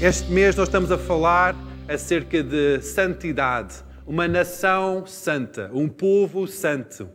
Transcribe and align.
Este 0.00 0.30
mês 0.30 0.54
nós 0.54 0.68
estamos 0.68 0.92
a 0.92 0.96
falar 0.96 1.56
acerca 1.88 2.40
de 2.40 2.80
santidade, 2.80 3.82
uma 4.06 4.28
nação 4.28 5.04
santa, 5.04 5.72
um 5.74 5.88
povo 5.88 6.46
santo, 6.46 7.08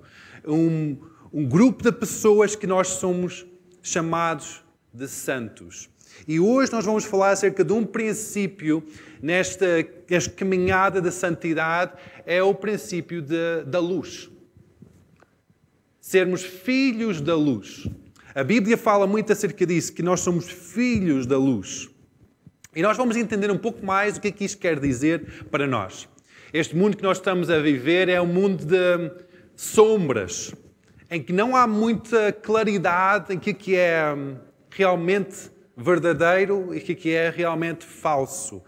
um, 0.46 0.98
um 1.31 1.46
grupo 1.48 1.81
de 1.81 1.94
pessoas 1.94 2.58
que 2.58 2.67
nós 2.67 2.90
somos 2.90 3.46
chamados 3.81 4.66
de 4.94 5.08
santos. 5.08 5.90
E 6.28 6.42
hoje 6.42 6.74
nós 6.74 6.84
vamos 6.84 7.06
falar 7.06 7.31
acerca 7.31 7.63
de 7.63 7.72
um 7.72 7.85
princípio 7.85 8.84
nesta, 9.22 9.65
nesta 10.10 10.31
caminhada 10.31 11.02
da 11.02 11.10
santidade, 11.10 11.94
é 12.26 12.44
o 12.44 12.54
princípio 12.54 13.22
de, 13.22 13.63
da 13.65 13.79
luz. 13.79 14.29
Sermos 16.02 16.44
filhos 16.44 17.21
da 17.21 17.34
luz. 17.34 17.88
A 18.35 18.43
Bíblia 18.43 18.76
fala 18.76 19.07
muito 19.07 19.31
acerca 19.31 19.65
disso, 19.65 19.93
que 19.93 20.04
nós 20.04 20.20
somos 20.20 20.49
filhos 20.49 21.26
da 21.26 21.38
luz. 21.38 21.92
E 22.76 22.82
nós 22.82 22.98
vamos 22.98 23.16
entender 23.16 23.52
um 23.52 23.58
pouco 23.58 23.86
mais 23.86 24.18
o 24.18 24.22
que 24.22 24.30
é 24.30 24.32
que 24.32 24.45
isto 24.45 24.58
quer 24.58 24.80
dizer 24.80 25.45
para 25.52 25.68
nós. 25.68 26.09
Este 26.52 26.76
mundo 26.76 26.98
que 26.98 27.04
nós 27.04 27.18
estamos 27.18 27.49
a 27.49 27.59
viver 27.59 28.09
é 28.09 28.20
um 28.20 28.26
mundo 28.26 28.66
de 28.66 29.12
sombras, 29.55 30.54
em 31.09 31.22
que 31.22 31.32
não 31.32 31.55
há 31.55 31.68
muita 31.68 32.32
claridade 32.32 33.34
em 33.34 33.40
que 33.40 33.76
é 33.76 34.12
hum, 34.12 34.38
realmente 34.72 35.52
verdadeiro 35.77 36.73
e 36.73 36.80
o 36.80 36.96
que 36.96 37.12
é 37.12 37.30
realmente 37.30 37.86
falso. 37.86 38.63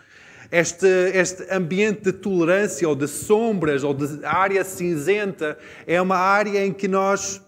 Este, 0.52 0.88
este 1.14 1.52
ambiente 1.52 2.04
de 2.04 2.14
tolerância 2.14 2.88
ou 2.88 2.96
de 2.96 3.08
sombras 3.08 3.84
ou 3.84 3.94
de 3.94 4.24
área 4.24 4.64
cinzenta 4.64 5.58
é 5.88 6.00
uma 6.00 6.18
área 6.18 6.64
em 6.64 6.72
que 6.72 6.88
nós 6.88 7.42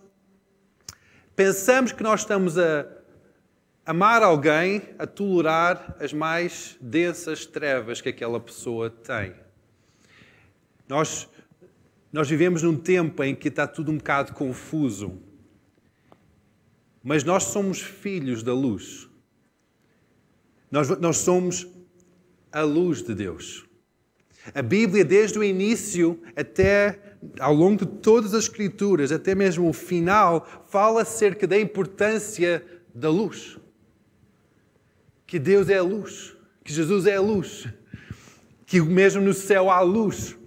pensamos 1.35 1.91
que 1.91 2.01
nós 2.01 2.21
estamos 2.21 2.57
a 2.57 2.96
amar 3.87 4.21
alguém 4.21 4.81
a 4.99 5.07
tolerar 5.07 5.95
as 5.97 6.11
mais 6.11 6.77
densas 6.81 7.45
trevas 7.45 8.01
que 8.01 8.09
aquela 8.09 8.37
pessoa 8.37 8.89
tem. 8.89 9.33
Nós, 10.89 11.29
nós 12.11 12.29
vivemos 12.29 12.61
num 12.61 12.75
tempo 12.75 13.23
em 13.23 13.33
que 13.33 13.47
está 13.47 13.65
tudo 13.65 13.89
um 13.89 13.97
bocado 13.97 14.33
confuso. 14.33 15.21
Mas 17.01 17.23
nós 17.23 17.45
somos 17.45 17.79
filhos 17.79 18.43
da 18.43 18.53
luz. 18.53 19.07
Nós, 20.69 20.89
nós 20.99 21.19
somos 21.19 21.65
a 22.51 22.63
luz 22.63 23.01
de 23.01 23.15
Deus. 23.15 23.65
A 24.53 24.61
Bíblia, 24.61 25.05
desde 25.05 25.39
o 25.39 25.43
início 25.43 26.21
até 26.35 27.15
ao 27.39 27.53
longo 27.53 27.85
de 27.85 27.99
todas 28.01 28.33
as 28.33 28.43
Escrituras, 28.43 29.13
até 29.13 29.33
mesmo 29.33 29.69
o 29.69 29.73
final, 29.73 30.45
fala 30.67 31.03
acerca 31.03 31.47
da 31.47 31.57
importância 31.57 32.65
da 32.93 33.09
luz 33.09 33.57
que 35.27 35.37
Deus 35.37 35.69
é 35.69 35.77
a 35.77 35.83
luz, 35.83 36.33
que 36.63 36.73
Jesus 36.73 37.05
é 37.05 37.17
a 37.17 37.21
luz, 37.21 37.67
que 38.65 38.81
mesmo 38.81 39.21
no 39.21 39.33
céu 39.33 39.69
há 39.69 39.81
luz. 39.81 40.37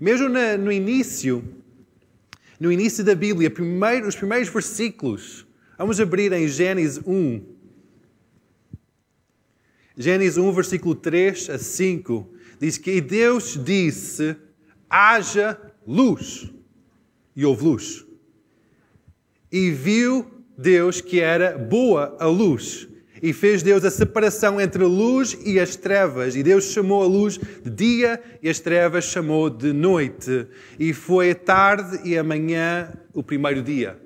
Mesmo 0.00 0.30
no 0.58 0.72
início, 0.72 1.44
no 2.58 2.72
início 2.72 3.04
da 3.04 3.14
Bíblia, 3.14 3.50
primeiro, 3.50 4.08
os 4.08 4.16
primeiros 4.16 4.48
versículos, 4.48 5.46
vamos 5.76 6.00
abrir 6.00 6.32
em 6.32 6.48
Gênesis 6.48 6.98
1. 7.06 7.44
Gênesis 9.96 10.38
1, 10.38 10.52
versículo 10.52 10.94
3 10.94 11.50
a 11.50 11.58
5, 11.58 12.32
diz 12.58 12.78
que 12.78 12.98
Deus 13.02 13.62
disse: 13.62 14.34
haja 14.88 15.60
luz. 15.86 16.50
E 17.36 17.44
houve 17.44 17.64
luz. 17.64 18.06
E 19.52 19.70
viu 19.70 20.44
Deus 20.56 21.00
que 21.00 21.20
era 21.20 21.56
boa 21.56 22.16
a 22.18 22.26
luz. 22.26 22.89
E 23.22 23.32
fez 23.32 23.62
Deus 23.62 23.84
a 23.84 23.90
separação 23.90 24.60
entre 24.60 24.82
a 24.82 24.86
luz 24.86 25.38
e 25.44 25.60
as 25.60 25.76
trevas. 25.76 26.34
E 26.34 26.42
Deus 26.42 26.64
chamou 26.64 27.02
a 27.02 27.06
luz 27.06 27.38
de 27.38 27.70
dia 27.70 28.22
e 28.42 28.48
as 28.48 28.58
trevas 28.58 29.04
chamou 29.04 29.50
de 29.50 29.72
noite. 29.72 30.46
E 30.78 30.92
foi 30.92 31.34
tarde 31.34 32.00
e 32.08 32.16
a 32.16 32.24
manhã 32.24 32.92
o 33.12 33.22
primeiro 33.22 33.62
dia. 33.62 34.00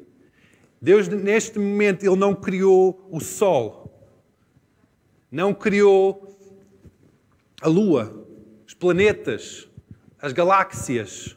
Deus, 0.81 1.09
neste 1.09 1.59
momento, 1.59 2.05
Ele 2.05 2.17
não 2.17 2.35
criou 2.35 3.09
o 3.11 3.19
sol, 3.19 4.07
não 5.31 5.55
criou 5.55 6.37
a 7.63 7.69
lua, 7.69 8.27
os 8.67 8.75
planetas, 8.75 9.67
as 10.21 10.33
galáxias. 10.33 11.37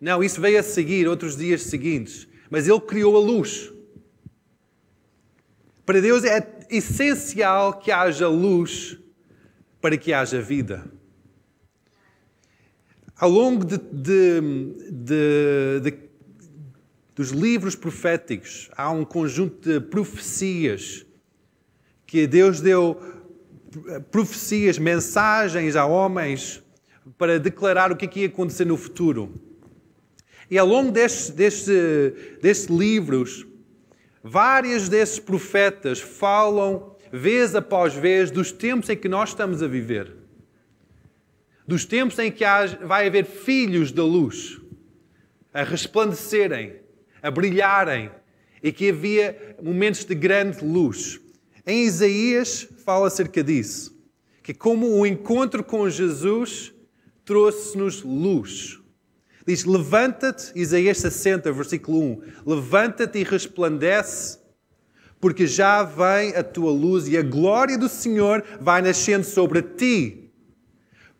Não, 0.00 0.24
isso 0.24 0.40
veio 0.40 0.58
a 0.58 0.62
seguir, 0.64 1.06
outros 1.06 1.36
dias 1.36 1.62
seguintes. 1.62 2.26
Mas 2.50 2.66
Ele 2.66 2.80
criou 2.80 3.16
a 3.16 3.20
luz. 3.20 3.72
Para 5.86 6.00
Deus 6.00 6.24
é 6.24 6.40
essencial 6.72 7.74
que 7.74 7.92
haja 7.92 8.26
luz 8.26 8.98
para 9.80 9.96
que 9.96 10.12
haja 10.12 10.40
vida. 10.40 10.84
Ao 13.16 13.28
longo 13.28 13.64
de, 13.64 13.78
de, 13.78 15.80
de, 15.80 15.94
dos 17.14 17.30
livros 17.30 17.76
proféticos, 17.76 18.70
há 18.76 18.90
um 18.90 19.04
conjunto 19.04 19.68
de 19.68 19.80
profecias 19.80 21.06
que 22.06 22.26
Deus 22.26 22.60
deu 22.60 23.00
profecias, 24.10 24.78
mensagens 24.78 25.76
a 25.76 25.86
homens 25.86 26.62
para 27.16 27.38
declarar 27.38 27.92
o 27.92 27.96
que, 27.96 28.04
é 28.04 28.08
que 28.08 28.20
ia 28.20 28.26
acontecer 28.26 28.64
no 28.64 28.76
futuro. 28.76 29.40
E 30.50 30.58
ao 30.58 30.66
longo 30.66 30.90
destes, 30.90 31.30
destes, 31.30 31.66
destes 32.42 32.66
livros, 32.66 33.46
Vários 34.22 34.88
desses 34.88 35.18
profetas 35.18 36.00
falam, 36.00 36.96
vez 37.12 37.54
após 37.54 37.94
vez, 37.94 38.30
dos 38.30 38.52
tempos 38.52 38.88
em 38.88 38.96
que 38.96 39.08
nós 39.08 39.30
estamos 39.30 39.62
a 39.62 39.66
viver. 39.66 40.14
Dos 41.66 41.84
tempos 41.84 42.18
em 42.18 42.30
que 42.30 42.44
vai 42.84 43.06
haver 43.06 43.24
filhos 43.24 43.92
da 43.92 44.04
luz 44.04 44.62
a 45.52 45.62
resplandecerem, 45.62 46.76
a 47.22 47.30
brilharem, 47.30 48.10
e 48.62 48.72
que 48.72 48.90
havia 48.90 49.56
momentos 49.62 50.04
de 50.04 50.14
grande 50.14 50.64
luz. 50.64 51.20
Em 51.66 51.84
Isaías 51.84 52.66
fala 52.84 53.08
acerca 53.08 53.42
disso, 53.42 53.96
que 54.42 54.54
como 54.54 54.98
o 54.98 55.06
encontro 55.06 55.62
com 55.62 55.88
Jesus 55.90 56.72
trouxe-nos 57.24 58.02
luz. 58.02 58.80
Diz: 59.46 59.64
Levanta-te, 59.64 60.52
Isaías 60.54 60.98
60, 60.98 61.50
versículo 61.52 62.00
1. 62.00 62.22
Levanta-te 62.46 63.18
e 63.18 63.24
resplandece, 63.24 64.38
porque 65.20 65.46
já 65.46 65.82
vem 65.82 66.34
a 66.36 66.42
tua 66.42 66.70
luz 66.70 67.08
e 67.08 67.16
a 67.16 67.22
glória 67.22 67.76
do 67.76 67.88
Senhor 67.88 68.44
vai 68.60 68.82
nascendo 68.82 69.24
sobre 69.24 69.62
ti. 69.62 70.30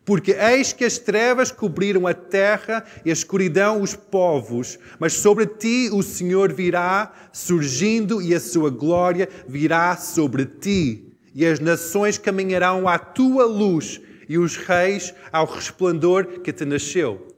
Porque 0.05 0.33
eis 0.33 0.73
que 0.73 0.83
as 0.83 0.97
trevas 0.97 1.49
cobriram 1.49 2.05
a 2.05 2.13
terra 2.13 2.83
e 3.05 3.09
a 3.09 3.13
escuridão 3.13 3.81
os 3.81 3.95
povos, 3.95 4.77
mas 4.99 5.13
sobre 5.13 5.45
ti 5.45 5.89
o 5.93 6.03
Senhor 6.03 6.51
virá 6.51 7.13
surgindo 7.31 8.21
e 8.21 8.35
a 8.35 8.39
sua 8.39 8.69
glória 8.69 9.29
virá 9.47 9.95
sobre 9.95 10.45
ti. 10.45 11.13
E 11.33 11.45
as 11.45 11.59
nações 11.59 12.17
caminharão 12.17 12.87
à 12.87 12.99
tua 12.99 13.45
luz 13.45 14.01
e 14.27 14.37
os 14.37 14.57
reis 14.57 15.13
ao 15.31 15.45
resplendor 15.45 16.41
que 16.41 16.51
te 16.51 16.65
nasceu. 16.65 17.32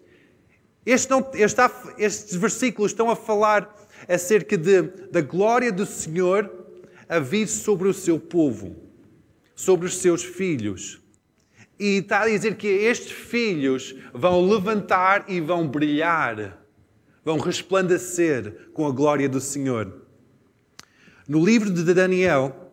Este 0.85 1.09
não, 1.09 1.28
este, 1.34 1.62
estes 1.97 2.35
versículos 2.35 2.91
estão 2.91 3.09
a 3.09 3.16
falar 3.16 3.73
acerca 4.07 4.57
de, 4.57 4.84
da 5.12 5.22
glória 5.22 5.72
do 5.72 5.85
Senhor 5.85 6.50
a 7.09 7.19
vir 7.19 7.47
sobre 7.47 7.88
o 7.88 7.94
seu 7.94 8.19
povo, 8.19 8.75
sobre 9.56 9.88
os 9.88 9.97
seus 9.97 10.23
filhos. 10.23 11.01
E 11.79 11.97
está 11.97 12.22
a 12.22 12.28
dizer 12.28 12.56
que 12.56 12.68
estes 12.68 13.12
filhos 13.12 13.96
vão 14.13 14.47
levantar 14.47 15.25
e 15.28 15.41
vão 15.41 15.68
brilhar, 15.68 16.63
vão 17.23 17.40
resplandecer 17.40 18.69
com 18.73 18.85
a 18.85 18.91
glória 18.91 19.28
do 19.28 19.41
Senhor. 19.41 20.05
No 21.28 21.43
livro 21.43 21.72
de 21.72 21.93
Daniel, 21.93 22.72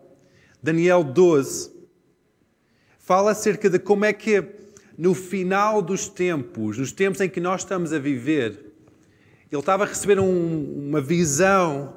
Daniel 0.63 1.03
12, 1.03 1.73
fala 2.99 3.33
acerca 3.33 3.69
de 3.71 3.79
como 3.79 4.05
é 4.05 4.13
que 4.13 4.62
no 4.97 5.15
final 5.15 5.81
dos 5.81 6.09
tempos, 6.09 6.79
nos 6.79 6.93
tempos 6.93 7.21
em 7.21 7.29
que 7.29 7.41
nós 7.41 7.63
estamos 7.63 7.93
a 7.93 7.99
viver, 7.99 8.73
ele 9.53 9.61
estava 9.61 9.85
a 9.85 9.87
receber 9.87 10.19
um, 10.19 10.89
uma 10.89 11.01
visão 11.01 11.97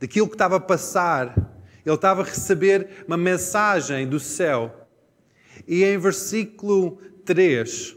daquilo 0.00 0.28
que 0.28 0.34
estava 0.34 0.56
a 0.56 0.60
passar. 0.60 1.34
Ele 1.84 1.94
estava 1.94 2.22
a 2.22 2.24
receber 2.24 3.04
uma 3.08 3.16
mensagem 3.16 4.06
do 4.06 4.20
céu. 4.20 4.86
E 5.66 5.82
em 5.82 5.98
versículo 5.98 6.98
3, 7.24 7.96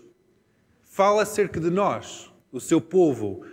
fala 0.82 1.22
acerca 1.22 1.60
de 1.60 1.70
nós, 1.70 2.32
o 2.52 2.60
seu 2.60 2.82
povo. 2.82 3.46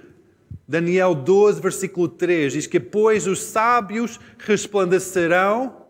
Daniel 0.66 1.14
12, 1.14 1.60
versículo 1.60 2.08
3 2.08 2.54
diz 2.54 2.66
que, 2.66 2.80
pois 2.80 3.26
os 3.26 3.42
sábios 3.42 4.18
resplandecerão 4.38 5.84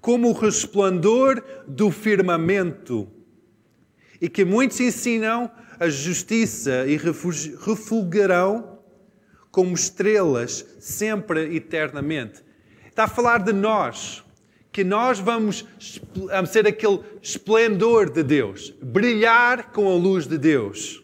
como 0.00 0.28
o 0.28 0.32
resplendor 0.32 1.42
do 1.66 1.90
firmamento 1.90 3.08
e 4.20 4.28
que 4.28 4.44
muitos 4.44 4.80
ensinam 4.80 5.50
a 5.78 5.88
justiça 5.88 6.86
e 6.86 6.96
refulgarão 6.96 8.78
como 9.50 9.74
estrelas 9.74 10.64
sempre 10.80 11.54
eternamente. 11.56 12.42
Está 12.86 13.04
a 13.04 13.08
falar 13.08 13.38
de 13.38 13.52
nós, 13.52 14.24
que 14.72 14.82
nós 14.84 15.18
vamos 15.18 15.64
ser 16.50 16.66
aquele 16.66 17.00
esplendor 17.22 18.10
de 18.10 18.22
Deus, 18.22 18.74
brilhar 18.82 19.72
com 19.72 19.88
a 19.88 19.94
luz 19.94 20.26
de 20.26 20.36
Deus. 20.36 21.02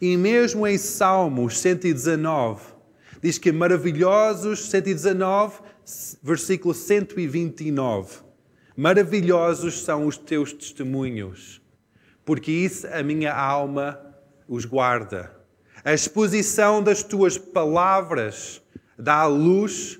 E 0.00 0.16
mesmo 0.16 0.66
em 0.66 0.78
Salmos 0.78 1.58
119, 1.58 2.62
diz 3.22 3.38
que 3.38 3.50
maravilhosos, 3.50 4.68
119, 4.68 5.60
versículo 6.22 6.74
129, 6.74 8.25
maravilhosos 8.76 9.80
são 9.80 10.06
os 10.06 10.18
teus 10.18 10.52
testemunhos, 10.52 11.62
porque 12.24 12.52
isso 12.52 12.86
a 12.88 13.02
minha 13.02 13.34
alma 13.34 13.98
os 14.46 14.64
guarda. 14.64 15.34
A 15.82 15.94
exposição 15.94 16.82
das 16.82 17.02
tuas 17.02 17.38
palavras 17.38 18.62
dá 18.98 19.24
luz 19.26 19.98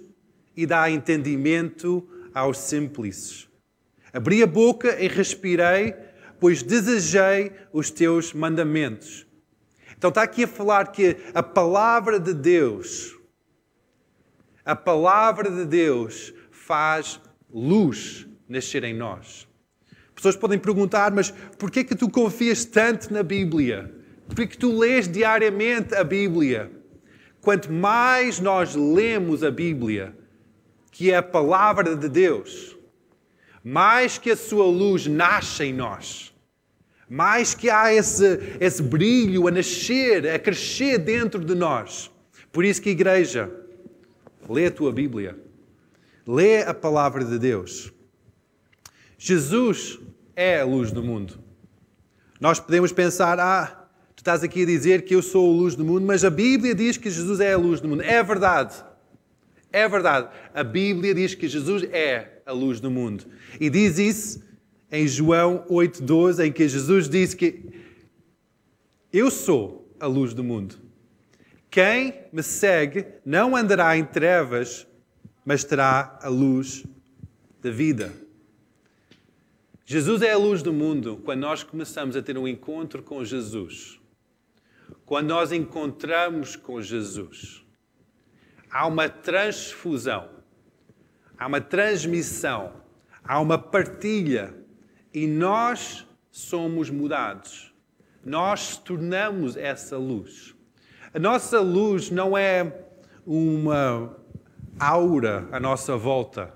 e 0.57 0.67
dá 0.67 0.91
entendimento 0.91 2.07
aos 2.35 2.59
simples. 2.59 3.49
Abri 4.13 4.43
a 4.43 4.47
boca 4.47 5.01
e 5.01 5.09
respirei, 5.09 5.95
pois 6.39 6.63
desejei 6.63 7.53
os 7.73 7.91
teus 7.91 8.33
mandamentos. 8.33 9.27
Então 9.97 10.09
está 10.09 10.23
aqui 10.23 10.45
a 10.45 10.49
falar 10.49 10.93
que 10.93 11.17
a 11.33 11.43
palavra 11.43 12.21
de 12.21 12.35
Deus, 12.35 13.17
a 14.65 14.77
palavra 14.77 15.51
de 15.51 15.65
Deus 15.65 16.35
faz 16.51 17.21
luz 17.51 18.27
nascer 18.49 18.85
em 18.85 18.95
nós. 18.95 19.47
Pessoas 20.15 20.37
podem 20.37 20.59
perguntar, 20.59 21.13
mas 21.13 21.31
por 21.59 21.71
que 21.71 21.81
é 21.81 21.85
que 21.85 21.95
tu 21.95 22.09
confias 22.09 22.65
tanto 22.65 23.13
na 23.13 23.23
Bíblia? 23.23 23.95
Por 24.27 24.35
que, 24.35 24.43
é 24.43 24.47
que 24.47 24.59
tu 24.59 24.77
lês 24.77 25.07
diariamente 25.07 25.95
a 25.95 26.03
Bíblia? 26.03 26.71
Quanto 27.41 27.71
mais 27.73 28.41
nós 28.41 28.75
lemos 28.75 29.45
a 29.45 29.51
Bíblia, 29.51 30.17
que 30.91 31.13
é 31.13 31.17
a 31.17 31.23
palavra 31.23 31.95
de 31.95 32.09
Deus, 32.09 32.77
mais 33.63 34.19
que 34.19 34.31
a 34.31 34.37
sua 34.37 34.65
luz 34.65 35.07
nasce 35.07 35.65
em 35.65 35.73
nós, 35.73 36.35
mais 37.09 37.55
que 37.55 37.71
há 37.71 37.93
esse, 37.93 38.57
esse 38.59 38.83
brilho 38.83 39.47
a 39.47 39.51
nascer, 39.51 40.27
a 40.29 40.39
crescer 40.39 40.99
dentro 40.99 41.45
de 41.45 41.55
nós. 41.55 42.11
Por 42.51 42.65
isso 42.65 42.83
que, 42.83 42.91
igreja, 42.91 43.53
lê 44.49 44.67
a 44.67 44.71
tua 44.71 44.91
Bíblia, 44.91 45.39
lê 46.27 46.63
a 46.63 46.75
palavra 46.75 47.25
de 47.25 47.39
Deus. 47.39 47.93
Jesus 49.19 49.99
é 50.35 50.61
a 50.61 50.65
luz 50.65 50.93
do 50.93 51.03
mundo. 51.03 51.39
Nós 52.41 52.61
podemos 52.61 52.93
pensar, 52.93 53.41
ah, 53.41 53.89
tu 54.15 54.21
estás 54.21 54.43
aqui 54.43 54.63
a 54.63 54.67
dizer 54.67 55.03
que 55.03 55.15
eu 55.15 55.23
sou 55.23 55.51
a 55.51 55.57
luz 55.57 55.75
do 55.75 55.85
mundo, 55.85 56.05
mas 56.05 56.25
a 56.25 56.31
Bíblia 56.31 56.75
diz 56.75 56.97
que 56.97 57.11
Jesus 57.11 57.41
é 57.41 57.55
a 57.55 57.59
luz 57.59 57.81
do 57.81 57.89
mundo. 57.89 58.03
É 58.03 58.23
verdade. 58.23 58.75
É 59.73 59.89
verdade. 59.89 60.29
A 60.55 60.63
Bíblia 60.63 61.15
diz 61.15 61.35
que 61.35 61.49
Jesus 61.49 61.85
é 61.85 62.41
a 62.45 62.53
luz 62.53 62.81
do 62.81 62.91
mundo. 62.91 63.25
E 63.61 63.71
diz 63.71 63.99
isso 63.99 64.45
em 64.91 65.09
João 65.09 65.65
8,12, 65.69 66.47
em 66.47 66.53
que 66.53 66.69
Jesus 66.69 67.09
disse 67.09 67.37
que 67.37 67.65
eu 69.13 69.31
sou 69.31 69.95
a 69.99 70.07
luz 70.07 70.35
do 70.35 70.45
mundo. 70.45 70.77
Quem 71.71 72.15
me 72.33 72.43
segue 72.43 73.07
não 73.25 73.57
andará 73.57 73.97
em 73.97 74.05
trevas, 74.05 74.87
mas 75.45 75.65
terá 75.65 76.19
a 76.23 76.29
luz 76.29 76.85
da 77.63 77.71
vida. 77.71 78.13
Jesus 79.89 80.21
é 80.21 80.33
a 80.33 80.37
luz 80.37 80.65
do 80.65 80.73
mundo 80.73 81.23
quando 81.25 81.43
nós 81.43 81.63
começamos 81.63 82.17
a 82.17 82.23
ter 82.23 82.37
um 82.37 82.49
encontro 82.49 83.05
com 83.05 83.25
Jesus. 83.25 84.01
Quando 85.05 85.29
nós 85.29 85.53
encontramos 85.53 86.57
com 86.57 86.83
Jesus, 86.83 87.65
há 88.69 88.85
uma 88.85 89.09
transfusão, 89.09 90.29
há 91.39 91.47
uma 91.47 91.61
transmissão, 91.61 92.73
há 93.23 93.39
uma 93.39 93.57
partilha 93.57 94.53
e 95.15 95.25
nós 95.25 96.05
somos 96.33 96.91
mudados. 96.91 97.73
Nós 98.25 98.77
tornamos 98.77 99.57
essa 99.57 99.97
luz. 99.97 100.53
A 101.15 101.21
nossa 101.21 101.61
luz 101.61 102.11
não 102.11 102.37
é 102.37 102.87
uma 103.25 104.17
aura 104.81 105.49
à 105.53 105.61
nossa 105.61 105.97
volta 105.97 106.56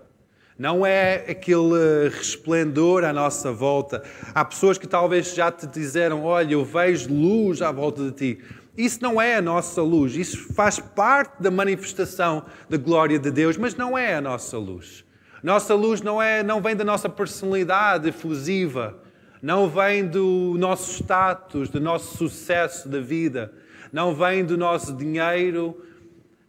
não 0.60 0.84
é 0.84 1.24
aquele 1.26 2.10
resplendor 2.10 3.02
à 3.02 3.14
nossa 3.14 3.50
volta. 3.50 4.02
Há 4.34 4.44
pessoas 4.44 4.76
que 4.76 4.86
talvez 4.86 5.34
já 5.34 5.50
te 5.50 5.66
disseram: 5.66 6.22
Olha, 6.22 6.52
eu 6.52 6.62
vejo 6.62 7.08
luz 7.10 7.62
à 7.62 7.72
volta 7.72 8.02
de 8.02 8.12
ti. 8.12 8.44
Isso 8.76 8.98
não 9.00 9.18
é 9.18 9.36
a 9.36 9.40
nossa 9.40 9.80
luz, 9.80 10.14
isso 10.14 10.52
faz 10.52 10.78
parte 10.78 11.42
da 11.42 11.50
manifestação 11.50 12.44
da 12.68 12.76
glória 12.76 13.18
de 13.18 13.30
Deus, 13.30 13.56
mas 13.56 13.74
não 13.74 13.96
é 13.96 14.14
a 14.14 14.20
nossa 14.20 14.58
luz. 14.58 15.02
Nossa 15.42 15.74
luz 15.74 16.02
não, 16.02 16.20
é, 16.20 16.42
não 16.42 16.60
vem 16.60 16.76
da 16.76 16.84
nossa 16.84 17.08
personalidade 17.08 18.10
efusiva, 18.10 19.02
não 19.40 19.66
vem 19.66 20.06
do 20.06 20.56
nosso 20.58 20.92
status, 20.92 21.70
do 21.70 21.80
nosso 21.80 22.18
sucesso 22.18 22.86
da 22.86 23.00
vida, 23.00 23.50
não 23.90 24.14
vem 24.14 24.44
do 24.44 24.58
nosso 24.58 24.94
dinheiro, 24.94 25.82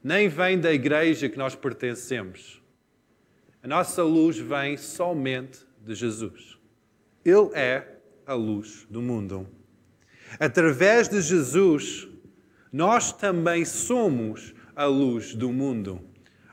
nem 0.04 0.28
vem 0.28 0.60
da 0.60 0.74
igreja 0.74 1.30
que 1.30 1.38
nós 1.38 1.56
pertencemos. 1.56 2.61
A 3.64 3.68
nossa 3.68 4.04
luz 4.04 4.38
vem 4.38 4.76
somente 4.76 5.60
de 5.86 5.94
Jesus. 5.94 6.58
Ele 7.24 7.50
é 7.54 7.98
a 8.26 8.34
luz 8.34 8.88
do 8.90 9.02
mundo. 9.02 9.48
Através 10.40 11.08
de 11.08 11.22
Jesus, 11.22 12.08
nós 12.72 13.12
também 13.12 13.64
somos 13.66 14.54
a 14.76 14.86
luz 14.86 15.36
do 15.36 15.52
mundo. 15.52 16.02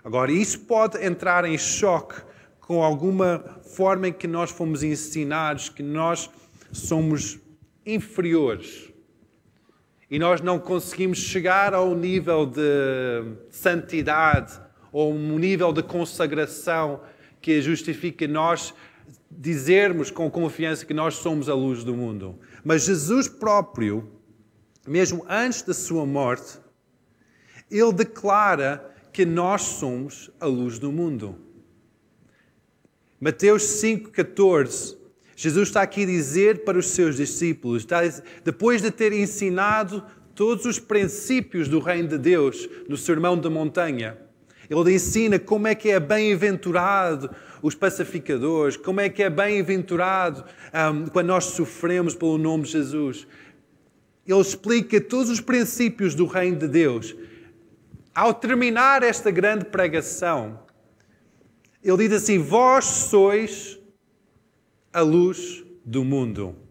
Agora, 0.05 0.31
isso 0.31 0.61
pode 0.61 1.03
entrar 1.03 1.45
em 1.45 1.57
choque 1.57 2.21
com 2.61 2.83
alguma 2.83 3.61
forma 3.75 4.09
em 4.09 4.13
que 4.13 4.27
nós 4.27 4.51
fomos 4.51 4.83
ensinados 4.83 5.71
que 5.71 5.83
nós 5.83 6.29
somos 6.71 7.39
inferiores 7.87 8.93
e 10.11 10.19
nós 10.19 10.43
não 10.43 10.59
conseguimos 10.59 11.19
chegar 11.19 11.73
ao 11.73 11.95
nível 11.95 12.45
de 12.45 13.25
santidade 13.51 14.61
ou 14.93 15.13
um 15.13 15.39
nível 15.39 15.73
de 15.73 15.83
consagração 15.83 17.01
que 17.41 17.61
justifique 17.63 18.27
nós 18.27 18.75
dizermos 19.31 20.11
com 20.11 20.31
confiança 20.31 20.85
que 20.85 20.95
nós 20.95 21.15
somos 21.15 21.49
a 21.49 21.55
luz 21.55 21.85
do 21.85 21.95
mundo. 21.95 22.39
Mas 22.65 22.85
Jesus 22.85 23.29
próprio, 23.29 24.11
mesmo 24.87 25.25
antes 25.29 25.63
da 25.63 25.75
sua 25.75 26.05
morte, 26.07 26.59
ele 27.71 27.93
declara 27.93 28.95
que 29.13 29.25
nós 29.25 29.63
somos 29.63 30.31
a 30.41 30.47
luz 30.47 30.79
do 30.79 30.91
mundo. 30.91 31.39
Mateus 33.21 33.63
5,14, 33.63 34.97
Jesus 35.37 35.69
está 35.69 35.83
aqui 35.83 36.03
a 36.05 36.07
dizer 36.07 36.65
para 36.65 36.79
os 36.79 36.87
seus 36.87 37.17
discípulos, 37.17 37.87
depois 38.45 38.81
de 38.81 38.91
ter 38.91 39.13
ensinado 39.13 40.05
todos 40.35 40.65
os 40.65 40.79
princípios 40.79 41.69
do 41.69 41.81
reino 41.81 42.09
de 42.09 42.19
Deus 42.19 42.69
no 42.89 42.97
Sermão 42.97 43.37
da 43.37 43.51
Montanha, 43.51 44.17
ele 44.69 44.95
ensina 44.95 45.39
como 45.39 45.67
é 45.67 45.75
que 45.75 45.91
é 45.91 45.99
bem-aventurado 45.99 47.31
os 47.63 47.75
pacificadores, 47.75 48.77
como 48.77 49.01
é 49.01 49.09
que 49.09 49.23
é 49.23 49.31
bem-aventurado 49.31 50.45
um, 50.93 51.07
quando 51.07 51.29
nós 51.29 51.45
sofremos 51.45 52.15
pelo 52.15 52.37
nome 52.37 52.65
de 52.65 52.73
Jesus. 52.73 53.27
Ele 54.27 54.41
explica 54.41 55.01
todos 55.01 55.31
os 55.31 55.41
princípios 55.41 56.15
do 56.15 56.27
reino 56.27 56.59
de 56.59 56.69
Deus. 56.69 57.17
Ao 58.15 58.35
terminar 58.35 59.03
esta 59.03 59.31
grande 59.31 59.65
pregação, 59.65 60.61
ele 61.83 62.09
diz 62.09 62.23
assim: 62.23 62.39
Vós 62.39 62.85
sois 62.85 63.79
a 64.93 65.01
luz 65.01 65.65
do 65.85 66.05
mundo. 66.05 66.68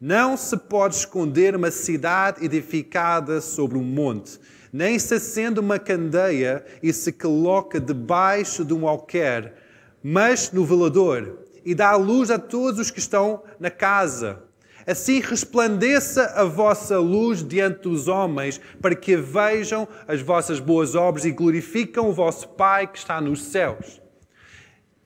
Não 0.00 0.36
se 0.36 0.56
pode 0.56 0.94
esconder 0.94 1.56
uma 1.56 1.70
cidade 1.70 2.44
edificada 2.44 3.40
sobre 3.40 3.76
um 3.76 3.84
monte 3.84 4.38
nem 4.72 4.98
se 4.98 5.14
acende 5.14 5.60
uma 5.60 5.78
candeia 5.78 6.64
e 6.82 6.92
se 6.92 7.12
coloca 7.12 7.80
debaixo 7.80 8.64
de 8.64 8.74
um 8.74 8.86
alquer, 8.86 9.54
mas 10.02 10.52
no 10.52 10.64
velador, 10.64 11.38
e 11.64 11.74
dá 11.74 11.94
luz 11.96 12.30
a 12.30 12.38
todos 12.38 12.80
os 12.80 12.90
que 12.90 12.98
estão 12.98 13.42
na 13.58 13.70
casa. 13.70 14.42
Assim 14.86 15.20
resplandeça 15.20 16.32
a 16.34 16.44
vossa 16.44 16.98
luz 16.98 17.46
diante 17.46 17.82
dos 17.82 18.08
homens, 18.08 18.58
para 18.80 18.94
que 18.94 19.16
vejam 19.16 19.86
as 20.06 20.22
vossas 20.22 20.60
boas 20.60 20.94
obras 20.94 21.26
e 21.26 21.30
glorificam 21.30 22.08
o 22.08 22.12
vosso 22.12 22.48
Pai 22.50 22.86
que 22.86 22.98
está 22.98 23.20
nos 23.20 23.42
céus. 23.42 24.00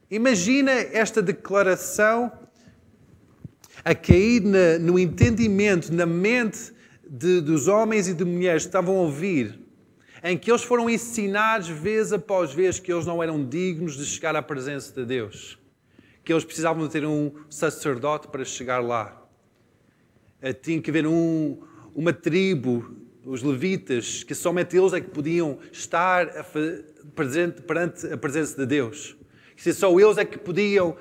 Imagina 0.08 0.70
esta 0.70 1.20
declaração 1.20 2.30
a 3.85 3.95
cair 3.95 4.43
no 4.81 4.99
entendimento, 4.99 5.93
na 5.93 6.07
mente 6.07 6.73
de, 7.09 7.41
dos 7.41 7.69
homens 7.69 8.09
e 8.09 8.15
de 8.15 8.25
mulheres 8.25 8.62
que 8.62 8.69
estavam 8.69 8.97
a 8.97 9.01
ouvir, 9.01 9.59
em 10.23 10.39
que 10.39 10.51
eles 10.51 10.62
foram 10.62 10.89
ensinados 10.89 11.69
vez 11.69 12.12
após 12.12 12.53
vez 12.53 12.79
que 12.79 12.93
eles 12.93 13.05
não 13.05 13.23
eram 13.23 13.45
dignos 13.45 13.97
de 13.97 14.05
chegar 14.05 14.37
à 14.37 14.43
presença 14.43 14.93
de 14.93 15.05
Deus, 15.05 15.59
que 16.25 16.33
eles 16.33 16.45
precisavam 16.45 16.87
de 16.87 16.93
ter 16.93 17.05
um 17.05 17.33
sacerdote 17.51 18.29
para 18.29 18.45
chegar 18.45 18.79
lá. 18.79 19.21
Eh, 20.41 20.53
tinha 20.53 20.81
que 20.81 20.91
haver 20.91 21.07
um, 21.07 21.59
uma 21.95 22.12
tribo, 22.12 22.97
os 23.25 23.43
levitas, 23.43 24.23
que 24.23 24.35
somente 24.35 24.77
eles 24.77 24.93
é 24.93 25.01
que 25.01 25.11
podiam 25.11 25.59
estar 25.73 26.27
presente 27.15 27.62
perante 27.62 28.07
a 28.07 28.17
presença 28.17 28.57
de 28.57 28.67
Deus. 28.67 29.17
Que 29.57 29.73
só 29.73 29.99
eles 29.99 30.19
é 30.19 30.25
que 30.25 30.39
podiam 30.39 30.97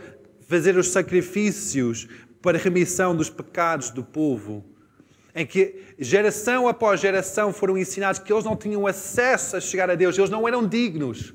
fazer 0.48 0.78
os 0.78 0.90
sacrifícios 0.90 2.08
para 2.42 2.58
a 2.58 2.62
remissão 2.62 3.16
dos 3.16 3.30
pecados 3.30 3.90
do 3.90 4.04
povo. 4.04 4.66
Em 5.34 5.46
que 5.46 5.84
geração 5.98 6.68
após 6.68 7.00
geração 7.00 7.54
foram 7.54 7.78
ensinados 7.78 8.20
que 8.20 8.32
eles 8.32 8.44
não 8.44 8.56
tinham 8.56 8.86
acesso 8.86 9.56
a 9.56 9.62
chegar 9.62 9.90
a 9.90 9.96
Deus, 9.96 10.18
eles 10.18 10.30
não 10.30 10.48
eram 10.48 10.68
dignos. 10.68 11.34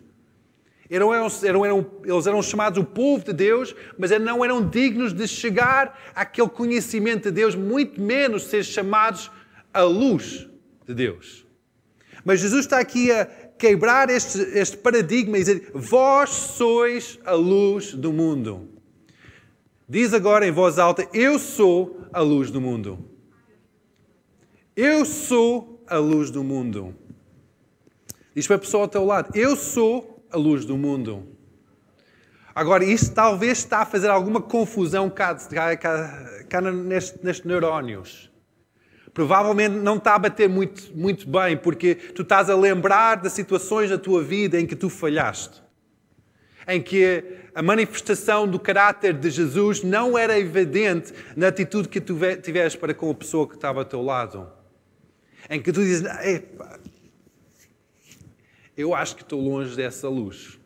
Eram, 0.88 1.12
eram, 1.12 1.64
eram, 1.64 1.86
eles 2.04 2.26
eram 2.26 2.42
chamados 2.42 2.78
o 2.78 2.84
povo 2.84 3.24
de 3.24 3.32
Deus, 3.32 3.74
mas 3.98 4.10
não 4.20 4.44
eram 4.44 4.68
dignos 4.68 5.12
de 5.12 5.26
chegar 5.26 5.98
àquele 6.14 6.48
conhecimento 6.48 7.24
de 7.24 7.32
Deus, 7.32 7.54
muito 7.54 8.00
menos 8.00 8.44
ser 8.44 8.62
chamados 8.64 9.30
a 9.72 9.82
luz 9.82 10.46
de 10.86 10.94
Deus. 10.94 11.44
Mas 12.24 12.40
Jesus 12.40 12.66
está 12.66 12.78
aqui 12.78 13.10
a 13.10 13.26
quebrar 13.58 14.10
este, 14.10 14.38
este 14.38 14.76
paradigma 14.76 15.36
e 15.36 15.40
dizer: 15.40 15.70
Vós 15.74 16.30
sois 16.30 17.18
a 17.24 17.32
luz 17.32 17.92
do 17.92 18.12
mundo. 18.12 18.75
Diz 19.88 20.12
agora 20.12 20.46
em 20.46 20.50
voz 20.50 20.78
alta: 20.78 21.08
Eu 21.12 21.38
sou 21.38 22.00
a 22.12 22.20
luz 22.20 22.50
do 22.50 22.60
mundo. 22.60 22.98
Eu 24.74 25.04
sou 25.04 25.84
a 25.86 25.96
luz 25.96 26.30
do 26.30 26.42
mundo. 26.42 26.94
Diz 28.34 28.46
para 28.46 28.56
a 28.56 28.58
pessoa 28.58 28.84
ao 28.84 28.88
teu 28.88 29.04
lado: 29.04 29.30
Eu 29.34 29.54
sou 29.54 30.26
a 30.30 30.36
luz 30.36 30.64
do 30.64 30.76
mundo. 30.76 31.28
Agora, 32.52 32.84
isto 32.84 33.14
talvez 33.14 33.58
está 33.58 33.80
a 33.80 33.86
fazer 33.86 34.08
alguma 34.08 34.40
confusão 34.40 35.08
cá, 35.08 35.34
cá, 35.34 35.76
cá, 36.48 36.60
nestes, 36.60 37.22
nestes 37.22 37.44
neurónios. 37.44 38.30
Provavelmente 39.12 39.74
não 39.76 39.96
está 39.96 40.14
a 40.14 40.18
bater 40.18 40.48
muito, 40.48 40.90
muito 40.96 41.28
bem, 41.28 41.56
porque 41.56 41.94
tu 41.94 42.22
estás 42.22 42.50
a 42.50 42.56
lembrar 42.56 43.20
de 43.20 43.30
situações 43.30 43.88
da 43.88 43.98
tua 43.98 44.22
vida 44.22 44.58
em 44.58 44.66
que 44.66 44.74
tu 44.74 44.90
falhaste. 44.90 45.65
Em 46.66 46.82
que 46.82 47.22
a 47.54 47.62
manifestação 47.62 48.46
do 48.46 48.58
caráter 48.58 49.14
de 49.14 49.30
Jesus 49.30 49.82
não 49.82 50.18
era 50.18 50.38
evidente 50.38 51.12
na 51.36 51.48
atitude 51.48 51.88
que 51.88 52.00
tu 52.00 52.18
tiveste 52.42 52.78
para 52.78 52.92
com 52.92 53.10
a 53.10 53.14
pessoa 53.14 53.48
que 53.48 53.54
estava 53.54 53.80
ao 53.80 53.84
teu 53.84 54.02
lado. 54.02 54.50
Em 55.48 55.62
que 55.62 55.72
tu 55.72 55.80
dizes, 55.80 56.04
eu 58.76 58.94
acho 58.94 59.16
que 59.16 59.22
estou 59.22 59.40
longe 59.40 59.74
dessa 59.74 60.08
luz. 60.08 60.58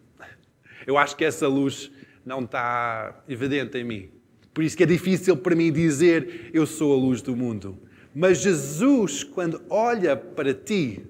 Eu 0.86 0.98
acho 0.98 1.14
que 1.16 1.24
essa 1.24 1.46
luz 1.46 1.90
não 2.24 2.42
está 2.42 3.22
evidente 3.28 3.78
em 3.78 3.84
mim. 3.84 4.10
Por 4.52 4.64
isso 4.64 4.76
que 4.76 4.82
é 4.82 4.86
difícil 4.86 5.36
para 5.36 5.54
mim 5.54 5.72
dizer 5.72 6.50
eu 6.52 6.66
sou 6.66 6.92
a 6.92 6.96
luz 6.96 7.22
do 7.22 7.36
mundo. 7.36 7.78
Mas 8.14 8.40
Jesus, 8.40 9.22
quando 9.22 9.62
olha 9.70 10.16
para 10.16 10.52
ti, 10.52 11.04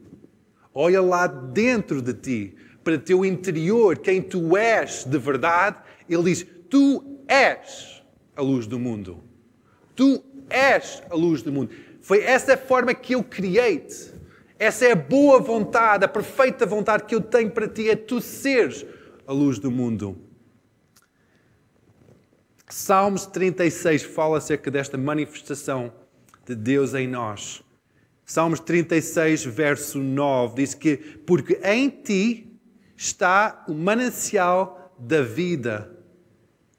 olha 0.75 1.01
lá 1.01 1.27
dentro 1.27 2.03
de 2.03 2.13
ti, 2.13 2.55
para 2.83 2.99
teu 2.99 3.25
interior, 3.25 3.99
quem 3.99 4.23
tu 4.23 4.57
és 4.57 5.05
de 5.05 5.19
verdade, 5.19 5.79
ele 6.09 6.25
diz: 6.25 6.47
Tu 6.69 7.05
és 7.29 8.03
a 8.35 8.43
luz 8.43 8.67
do 8.67 8.79
mundo. 8.79 9.23
Tu 9.95 10.23
és 10.49 11.03
a 11.11 11.15
luz 11.15 11.43
do 11.43 11.53
mundo. 11.53 11.71
Foi 12.01 12.23
essa 12.23 12.57
forma 12.57 12.95
que 12.95 13.15
eu 13.15 13.23
criei-te. 13.23 14.13
Essa 14.59 14.87
é 14.87 14.93
a 14.93 14.97
boa 14.97 15.41
vontade, 15.41 16.05
a 16.05 16.09
perfeita 16.09 16.67
vontade 16.67 17.05
que 17.05 17.15
eu 17.15 17.21
tenho 17.21 17.51
para 17.51 17.67
ti, 17.67 17.89
é 17.89 17.97
tu 17.97 18.21
seres 18.21 18.85
a 19.27 19.33
luz 19.33 19.59
do 19.59 19.71
mundo. 19.71 20.19
Salmos 22.69 23.27
36 23.27 24.03
fala 24.03 24.39
acerca 24.39 24.71
desta 24.71 24.99
manifestação 24.99 25.93
de 26.45 26.55
Deus 26.55 26.95
em 26.95 27.09
nós. 27.09 27.63
Salmos 28.25 28.61
36, 28.61 29.45
verso 29.47 29.99
9, 29.99 30.55
diz 30.57 30.75
que: 30.75 30.97
Porque 30.97 31.59
em 31.65 31.89
ti 31.89 32.50
está 33.01 33.65
o 33.67 33.73
manancial 33.73 34.95
da 34.99 35.23
vida, 35.23 35.91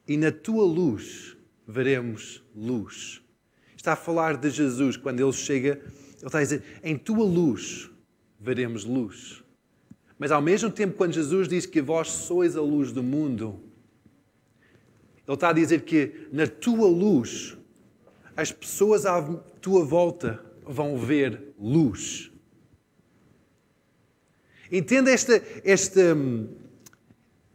e 0.06 0.16
na 0.16 0.30
tua 0.30 0.64
luz 0.64 1.36
veremos 1.66 2.44
luz. 2.54 3.20
Está 3.76 3.94
a 3.94 3.96
falar 3.96 4.36
de 4.36 4.48
Jesus 4.48 4.96
quando 4.96 5.18
ele 5.18 5.32
chega 5.32 5.82
ele 6.22 6.28
está 6.28 6.38
a 6.38 6.42
dizer: 6.42 6.62
em 6.84 6.96
tua 6.96 7.24
luz 7.24 7.90
veremos 8.38 8.84
luz. 8.84 9.42
Mas 10.16 10.30
ao 10.30 10.40
mesmo 10.40 10.70
tempo, 10.70 10.96
quando 10.96 11.12
Jesus 11.12 11.48
diz 11.48 11.66
que 11.66 11.82
vós 11.82 12.08
sois 12.08 12.56
a 12.56 12.60
luz 12.60 12.92
do 12.92 13.02
mundo, 13.02 13.58
Ele 15.26 15.34
está 15.34 15.48
a 15.48 15.52
dizer 15.52 15.82
que 15.82 16.28
na 16.32 16.46
tua 16.46 16.86
luz 16.86 17.58
as 18.36 18.52
pessoas 18.52 19.04
à 19.04 19.20
tua 19.60 19.84
volta 19.84 20.40
vão 20.64 20.96
ver 20.96 21.52
luz. 21.58 22.31
Entenda 24.72 25.10
esta, 25.10 25.42
esta. 25.62 26.16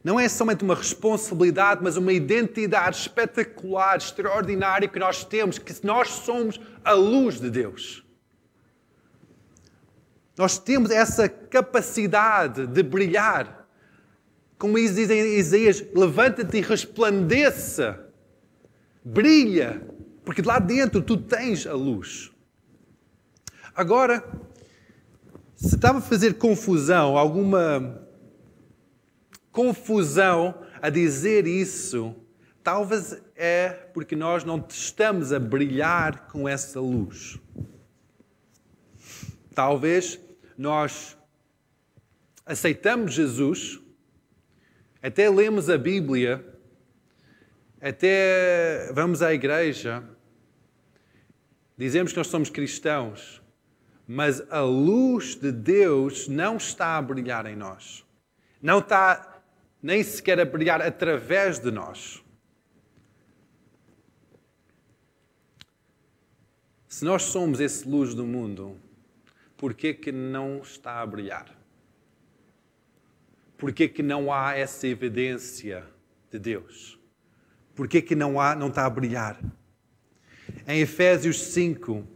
Não 0.04 0.20
é 0.20 0.30
somente 0.30 0.64
uma 0.64 0.76
responsabilidade, 0.76 1.82
mas 1.84 1.98
uma 1.98 2.14
identidade 2.14 2.98
espetacular, 2.98 3.98
extraordinária 3.98 4.88
que 4.88 5.00
nós 5.00 5.26
temos, 5.26 5.58
que 5.58 5.74
nós 5.84 6.10
somos 6.10 6.62
a 6.86 6.94
luz 6.94 7.42
de 7.42 7.50
Deus. 7.50 8.06
Nós 10.38 10.60
temos 10.60 10.92
essa 10.92 11.28
capacidade 11.28 12.68
de 12.68 12.84
brilhar. 12.84 13.68
Como 14.60 14.76
diz 14.76 15.10
em 15.10 15.38
Isaías, 15.38 15.84
levanta-te 15.96 16.58
e 16.58 16.62
resplandeça. 16.62 18.08
Brilha, 19.04 19.82
porque 20.24 20.44
lá 20.44 20.60
dentro 20.60 21.02
tu 21.02 21.18
tens 21.18 21.66
a 21.66 21.74
luz. 21.74 22.32
Agora, 23.76 24.24
se 25.58 25.74
estava 25.76 25.98
a 25.98 26.02
fazer 26.02 26.36
confusão, 26.36 27.18
alguma 27.18 28.08
confusão 29.52 30.64
a 30.80 30.88
dizer 30.88 31.48
isso, 31.48 32.16
talvez 32.64 33.20
é 33.36 33.70
porque 33.70 34.16
nós 34.16 34.44
não 34.44 34.64
estamos 34.70 35.34
a 35.34 35.40
brilhar 35.40 36.28
com 36.28 36.48
essa 36.48 36.80
luz. 36.80 37.40
Talvez 39.56 40.20
nós 40.56 41.18
aceitamos 42.46 43.14
Jesus, 43.14 43.80
até 45.02 45.28
lemos 45.28 45.72
a 45.72 45.78
Bíblia, 45.78 46.46
até 47.82 48.92
vamos 48.94 49.24
à 49.24 49.34
igreja, 49.34 50.04
dizemos 51.76 52.12
que 52.12 52.18
nós 52.20 52.28
somos 52.28 52.52
cristãos, 52.52 53.37
mas 54.08 54.42
a 54.50 54.62
luz 54.62 55.36
de 55.36 55.52
Deus 55.52 56.30
não 56.30 56.56
está 56.56 56.98
a 56.98 57.02
brilhar 57.02 57.46
em 57.46 57.58
nós. 57.58 58.06
Não 58.62 58.80
está 58.80 59.42
nem 59.84 60.02
sequer 60.02 60.40
a 60.40 60.46
brilhar 60.46 60.82
através 60.82 61.60
de 61.60 61.70
nós. 61.70 62.24
Se 66.88 67.04
nós 67.04 67.24
somos 67.24 67.60
esse 67.60 67.88
luz 67.88 68.16
do 68.16 68.26
mundo, 68.26 68.80
por 69.58 69.74
que, 69.74 69.94
que 69.94 70.12
não 70.12 70.60
está 70.60 71.02
a 71.02 71.06
brilhar? 71.06 71.54
Por 73.58 73.74
que, 73.74 73.90
que 73.90 74.02
não 74.02 74.32
há 74.32 74.56
essa 74.56 74.88
evidência 74.88 75.84
de 76.32 76.40
Deus? 76.40 76.98
Por 77.76 77.88
que, 77.88 78.02
que 78.02 78.16
não, 78.16 78.40
há, 78.40 78.56
não 78.56 78.70
está 78.70 78.86
a 78.86 78.90
brilhar? 78.90 79.40
Em 80.66 80.80
Efésios 80.80 81.42
5, 81.42 82.08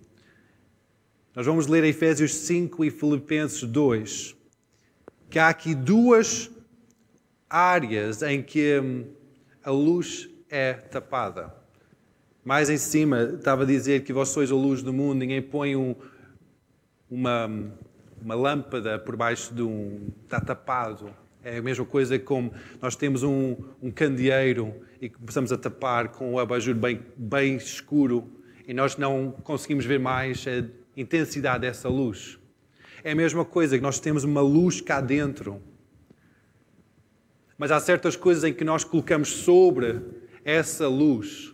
nós 1.33 1.45
vamos 1.45 1.67
ler 1.67 1.85
Efésios 1.85 2.35
5 2.35 2.83
e 2.83 2.91
Filipenses 2.91 3.63
2, 3.63 4.35
que 5.29 5.39
há 5.39 5.47
aqui 5.47 5.73
duas 5.73 6.51
áreas 7.49 8.21
em 8.21 8.43
que 8.43 8.79
hum, 8.79 9.05
a 9.63 9.71
luz 9.71 10.29
é 10.49 10.73
tapada. 10.73 11.55
Mais 12.43 12.69
em 12.69 12.77
cima 12.77 13.35
estava 13.35 13.63
a 13.63 13.65
dizer 13.65 14.03
que 14.03 14.11
vós 14.11 14.27
sois 14.27 14.51
a 14.51 14.55
luz 14.55 14.83
do 14.83 14.91
mundo, 14.91 15.19
ninguém 15.19 15.41
põe 15.41 15.73
um, 15.73 15.95
uma, 17.09 17.49
uma 18.21 18.35
lâmpada 18.35 18.99
por 18.99 19.15
baixo 19.15 19.53
de 19.53 19.61
um. 19.61 20.09
está 20.25 20.41
tapado. 20.41 21.15
É 21.41 21.59
a 21.59 21.61
mesma 21.61 21.85
coisa 21.85 22.19
como 22.19 22.51
nós 22.81 22.97
temos 22.97 23.23
um, 23.23 23.55
um 23.81 23.89
candeeiro 23.89 24.75
e 24.99 25.07
começamos 25.07 25.53
a 25.53 25.57
tapar 25.57 26.09
com 26.09 26.33
o 26.33 26.39
abajur 26.39 26.75
bem, 26.75 26.99
bem 27.15 27.55
escuro 27.55 28.29
e 28.67 28.73
nós 28.73 28.97
não 28.97 29.31
conseguimos 29.31 29.85
ver 29.85 29.99
mais 29.99 30.45
a 30.45 30.80
intensidade 30.95 31.61
dessa 31.61 31.89
luz. 31.89 32.39
É 33.03 33.11
a 33.11 33.15
mesma 33.15 33.43
coisa 33.43 33.77
que 33.77 33.83
nós 33.83 33.99
temos 33.99 34.23
uma 34.23 34.41
luz 34.41 34.81
cá 34.81 35.01
dentro. 35.01 35.61
Mas 37.57 37.71
há 37.71 37.79
certas 37.79 38.15
coisas 38.15 38.43
em 38.43 38.53
que 38.53 38.63
nós 38.63 38.83
colocamos 38.83 39.29
sobre 39.29 40.01
essa 40.43 40.87
luz 40.87 41.53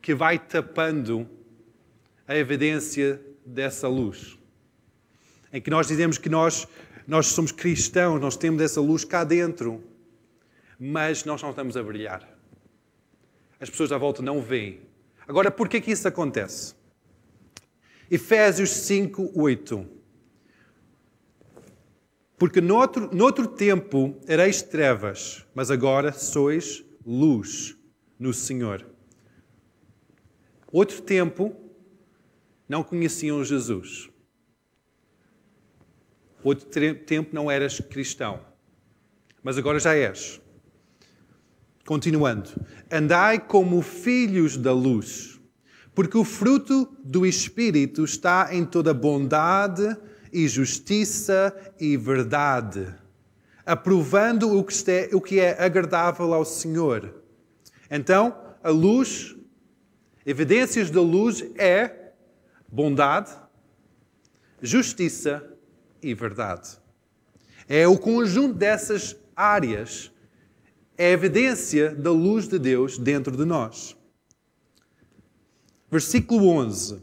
que 0.00 0.14
vai 0.14 0.38
tapando 0.38 1.28
a 2.26 2.36
evidência 2.36 3.20
dessa 3.44 3.88
luz 3.88 4.40
em 5.52 5.60
que 5.60 5.70
nós 5.70 5.86
dizemos 5.88 6.18
que 6.18 6.28
nós, 6.28 6.68
nós 7.06 7.26
somos 7.26 7.52
cristãos, 7.52 8.20
nós 8.20 8.36
temos 8.36 8.62
essa 8.62 8.80
luz 8.80 9.04
cá 9.04 9.24
dentro, 9.24 9.82
mas 10.78 11.24
nós 11.24 11.42
não 11.42 11.50
estamos 11.50 11.76
a 11.76 11.82
brilhar. 11.82 12.26
As 13.60 13.68
pessoas 13.68 13.92
à 13.92 13.98
volta 13.98 14.22
não 14.22 14.40
veem. 14.40 14.80
Agora, 15.26 15.50
por 15.50 15.68
que 15.68 15.80
que 15.80 15.90
isso 15.90 16.06
acontece? 16.08 16.74
Efésios 18.10 18.70
5, 18.70 19.32
8. 19.34 19.86
Porque 22.36 22.60
noutro, 22.60 23.14
noutro 23.14 23.46
tempo 23.46 24.18
ereis 24.26 24.62
trevas, 24.62 25.46
mas 25.54 25.70
agora 25.70 26.12
sois 26.12 26.84
luz 27.06 27.76
no 28.18 28.32
Senhor. 28.32 28.86
Outro 30.72 31.02
tempo 31.02 31.54
não 32.68 32.82
conheciam 32.82 33.44
Jesus. 33.44 34.08
Outro 36.42 36.68
tempo 36.94 37.34
não 37.34 37.50
eras 37.50 37.80
cristão, 37.80 38.40
mas 39.42 39.58
agora 39.58 39.78
já 39.78 39.94
és. 39.94 40.40
Continuando, 41.84 42.50
andai 42.90 43.38
como 43.38 43.82
filhos 43.82 44.56
da 44.56 44.72
luz, 44.72 45.39
porque 46.00 46.16
o 46.16 46.24
fruto 46.24 46.88
do 47.04 47.26
Espírito 47.26 48.02
está 48.04 48.54
em 48.54 48.64
toda 48.64 48.94
bondade 48.94 49.94
e 50.32 50.48
justiça 50.48 51.54
e 51.78 51.94
verdade, 51.94 52.86
aprovando 53.66 54.58
o 54.58 55.20
que, 55.20 55.38
é, 55.38 55.62
agradável 55.62 56.32
ao 56.32 56.42
Senhor. 56.42 57.22
Então, 57.90 58.34
a 58.64 58.70
luz, 58.70 59.36
evidências 60.24 60.90
da 60.90 61.02
luz 61.02 61.44
é 61.58 62.12
bondade, 62.66 63.32
justiça 64.62 65.52
e 66.02 66.14
verdade. 66.14 66.78
É 67.68 67.86
o 67.86 67.98
conjunto 67.98 68.54
dessas 68.54 69.14
áreas, 69.36 70.10
é 70.96 71.08
a 71.08 71.10
evidência 71.10 71.94
da 71.94 72.10
luz 72.10 72.48
de 72.48 72.58
Deus 72.58 72.96
dentro 72.96 73.36
de 73.36 73.44
nós. 73.44 73.99
Versículo 75.90 76.46
11. 76.48 77.02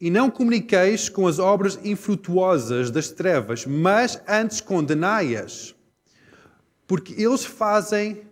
E 0.00 0.10
não 0.10 0.30
comuniqueis 0.30 1.08
com 1.08 1.26
as 1.26 1.38
obras 1.38 1.78
infrutuosas 1.84 2.90
das 2.90 3.10
trevas, 3.10 3.64
mas 3.64 4.20
antes 4.28 4.60
condenai-as, 4.60 5.74
porque 6.86 7.14
eles 7.20 7.44
fazem 7.44 8.22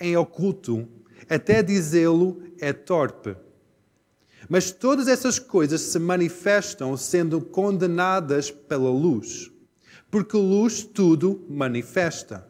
em 0.00 0.16
oculto, 0.16 0.88
até 1.28 1.62
dizê-lo 1.62 2.42
é 2.58 2.72
torpe. 2.72 3.36
Mas 4.48 4.70
todas 4.70 5.08
essas 5.08 5.38
coisas 5.38 5.80
se 5.80 5.98
manifestam 5.98 6.96
sendo 6.96 7.40
condenadas 7.40 8.50
pela 8.50 8.90
luz, 8.90 9.50
porque 10.10 10.36
a 10.36 10.40
luz 10.40 10.82
tudo 10.82 11.44
manifesta. 11.48 12.47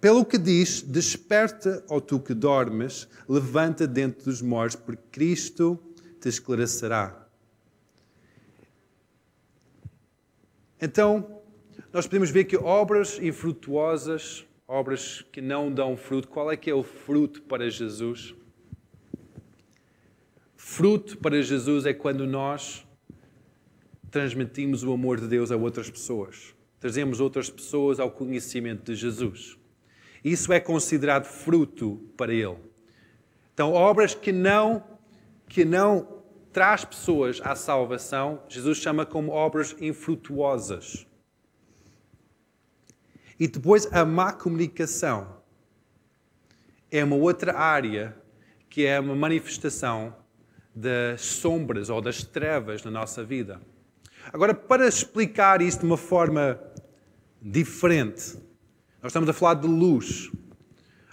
Pelo 0.00 0.24
que 0.24 0.38
diz: 0.38 0.82
Desperta, 0.82 1.84
ó 1.88 2.00
tu 2.00 2.20
que 2.20 2.34
dormes, 2.34 3.08
levanta 3.28 3.86
dentro 3.86 4.24
dos 4.24 4.40
mortos, 4.40 4.76
porque 4.76 5.02
Cristo 5.10 5.78
te 6.20 6.28
esclarecerá. 6.28 7.26
Então, 10.80 11.42
nós 11.92 12.06
podemos 12.06 12.30
ver 12.30 12.44
que 12.44 12.56
obras 12.56 13.18
infrutuosas, 13.20 14.46
obras 14.66 15.22
que 15.32 15.40
não 15.40 15.72
dão 15.72 15.96
fruto, 15.96 16.28
qual 16.28 16.52
é 16.52 16.56
que 16.56 16.70
é 16.70 16.74
o 16.74 16.84
fruto 16.84 17.42
para 17.42 17.68
Jesus? 17.68 18.34
Fruto 20.54 21.18
para 21.18 21.42
Jesus 21.42 21.86
é 21.86 21.92
quando 21.92 22.26
nós 22.26 22.86
transmitimos 24.10 24.84
o 24.84 24.92
amor 24.92 25.20
de 25.20 25.26
Deus 25.26 25.50
a 25.50 25.56
outras 25.56 25.90
pessoas. 25.90 26.54
Trazemos 26.78 27.20
outras 27.20 27.50
pessoas 27.50 27.98
ao 27.98 28.10
conhecimento 28.10 28.84
de 28.84 28.94
Jesus. 28.94 29.57
Isso 30.24 30.52
é 30.52 30.60
considerado 30.60 31.24
fruto 31.24 31.96
para 32.16 32.32
Ele. 32.32 32.56
Então, 33.54 33.72
obras 33.72 34.14
que 34.14 34.32
não 34.32 34.82
que 35.48 35.64
não 35.64 36.22
traz 36.52 36.84
pessoas 36.84 37.40
à 37.42 37.54
salvação, 37.54 38.42
Jesus 38.48 38.78
chama 38.78 39.06
como 39.06 39.32
obras 39.32 39.74
infrutuosas. 39.80 41.06
E 43.40 43.48
depois 43.48 43.90
a 43.92 44.04
má 44.04 44.32
comunicação 44.32 45.38
é 46.90 47.02
uma 47.02 47.16
outra 47.16 47.56
área 47.56 48.16
que 48.68 48.84
é 48.84 48.98
uma 49.00 49.14
manifestação 49.14 50.14
das 50.74 51.22
sombras 51.22 51.88
ou 51.88 52.00
das 52.00 52.22
trevas 52.22 52.84
na 52.84 52.90
nossa 52.90 53.24
vida. 53.24 53.60
Agora, 54.32 54.54
para 54.54 54.86
explicar 54.86 55.62
isto 55.62 55.80
de 55.80 55.86
uma 55.86 55.96
forma 55.96 56.60
diferente, 57.40 58.36
nós 59.00 59.10
estamos 59.10 59.28
a 59.28 59.32
falar 59.32 59.54
de 59.54 59.68
luz. 59.68 60.28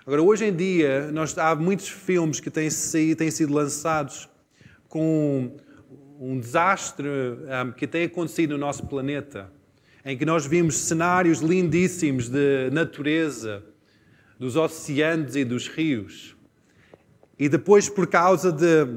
Agora, 0.07 0.23
hoje 0.23 0.45
em 0.45 0.55
dia, 0.55 1.11
nós, 1.11 1.37
há 1.37 1.55
muitos 1.55 1.87
filmes 1.87 2.39
que 2.39 2.49
têm, 2.49 2.67
têm 3.15 3.29
sido 3.29 3.53
lançados 3.53 4.27
com 4.89 5.55
um 6.19 6.39
desastre 6.39 7.07
um, 7.07 7.71
que 7.71 7.85
tem 7.85 8.05
acontecido 8.05 8.51
no 8.51 8.57
nosso 8.57 8.87
planeta, 8.87 9.51
em 10.03 10.17
que 10.17 10.25
nós 10.25 10.47
vimos 10.47 10.77
cenários 10.77 11.41
lindíssimos 11.41 12.27
de 12.27 12.71
natureza, 12.71 13.63
dos 14.39 14.55
oceanos 14.55 15.35
e 15.35 15.45
dos 15.45 15.67
rios. 15.67 16.35
E 17.37 17.47
depois, 17.47 17.87
por 17.87 18.07
causa 18.07 18.51
de, 18.51 18.87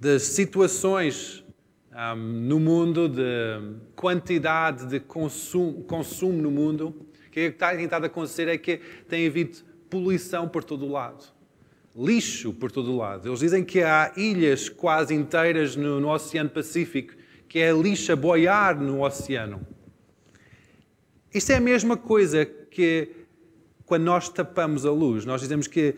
das 0.00 0.22
situações 0.22 1.44
um, 1.92 2.16
no 2.16 2.58
mundo, 2.58 3.06
de 3.06 3.76
quantidade 3.94 4.86
de 4.86 4.98
consumo, 4.98 5.84
consumo 5.84 6.40
no 6.40 6.50
mundo, 6.50 7.04
que 7.34 7.40
está 7.40 7.74
tentado 7.74 8.06
acontecer 8.06 8.46
é 8.46 8.56
que 8.56 8.80
tem 9.08 9.26
havido 9.26 9.58
poluição 9.90 10.48
por 10.48 10.62
todo 10.62 10.86
o 10.86 10.92
lado 10.92 11.34
lixo 11.96 12.52
por 12.52 12.72
todo 12.72 12.92
o 12.92 12.96
lado. 12.96 13.28
Eles 13.28 13.38
dizem 13.38 13.64
que 13.64 13.80
há 13.82 14.12
ilhas 14.16 14.68
quase 14.68 15.14
inteiras 15.14 15.76
no, 15.76 16.00
no 16.00 16.08
Oceano 16.08 16.50
Pacífico 16.50 17.14
que 17.48 17.60
é 17.60 17.72
lixo 17.72 18.10
a 18.10 18.16
boiar 18.16 18.80
no 18.80 19.02
oceano. 19.02 19.64
Isto 21.32 21.52
é 21.52 21.54
a 21.54 21.60
mesma 21.60 21.96
coisa 21.96 22.44
que 22.44 23.10
quando 23.86 24.02
nós 24.02 24.28
tapamos 24.28 24.84
a 24.84 24.90
luz. 24.90 25.24
Nós 25.24 25.40
dizemos 25.40 25.68
que 25.68 25.94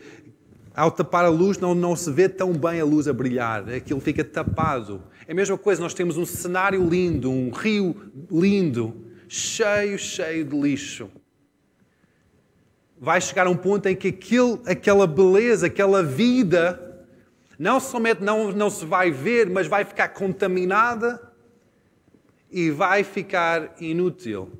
ao 0.75 0.91
tapar 0.91 1.25
a 1.25 1.29
luz 1.29 1.57
não, 1.57 1.73
não 1.73 1.95
se 1.95 2.11
vê 2.11 2.29
tão 2.29 2.53
bem 2.53 2.79
a 2.79 2.85
luz 2.85 3.07
a 3.07 3.13
brilhar, 3.13 3.67
aquilo 3.69 3.99
fica 3.99 4.23
tapado. 4.23 5.01
É 5.27 5.31
a 5.31 5.35
mesma 5.35 5.57
coisa, 5.57 5.81
nós 5.81 5.95
temos 5.95 6.15
um 6.15 6.27
cenário 6.27 6.87
lindo, 6.87 7.31
um 7.31 7.49
rio 7.49 7.95
lindo, 8.31 8.93
cheio, 9.27 9.97
cheio 9.97 10.45
de 10.45 10.55
lixo 10.55 11.09
vai 12.99 13.21
chegar 13.21 13.47
a 13.47 13.49
um 13.49 13.55
ponto 13.55 13.87
em 13.87 13.95
que 13.95 14.09
aquilo, 14.09 14.61
aquela 14.65 15.05
beleza, 15.05 15.67
aquela 15.67 16.03
vida, 16.03 17.05
não 17.57 17.79
somente 17.79 18.21
não, 18.21 18.51
não 18.51 18.69
se 18.69 18.85
vai 18.85 19.11
ver, 19.11 19.49
mas 19.49 19.67
vai 19.67 19.85
ficar 19.85 20.09
contaminada 20.09 21.21
e 22.51 22.69
vai 22.69 23.03
ficar 23.03 23.75
inútil. 23.79 24.51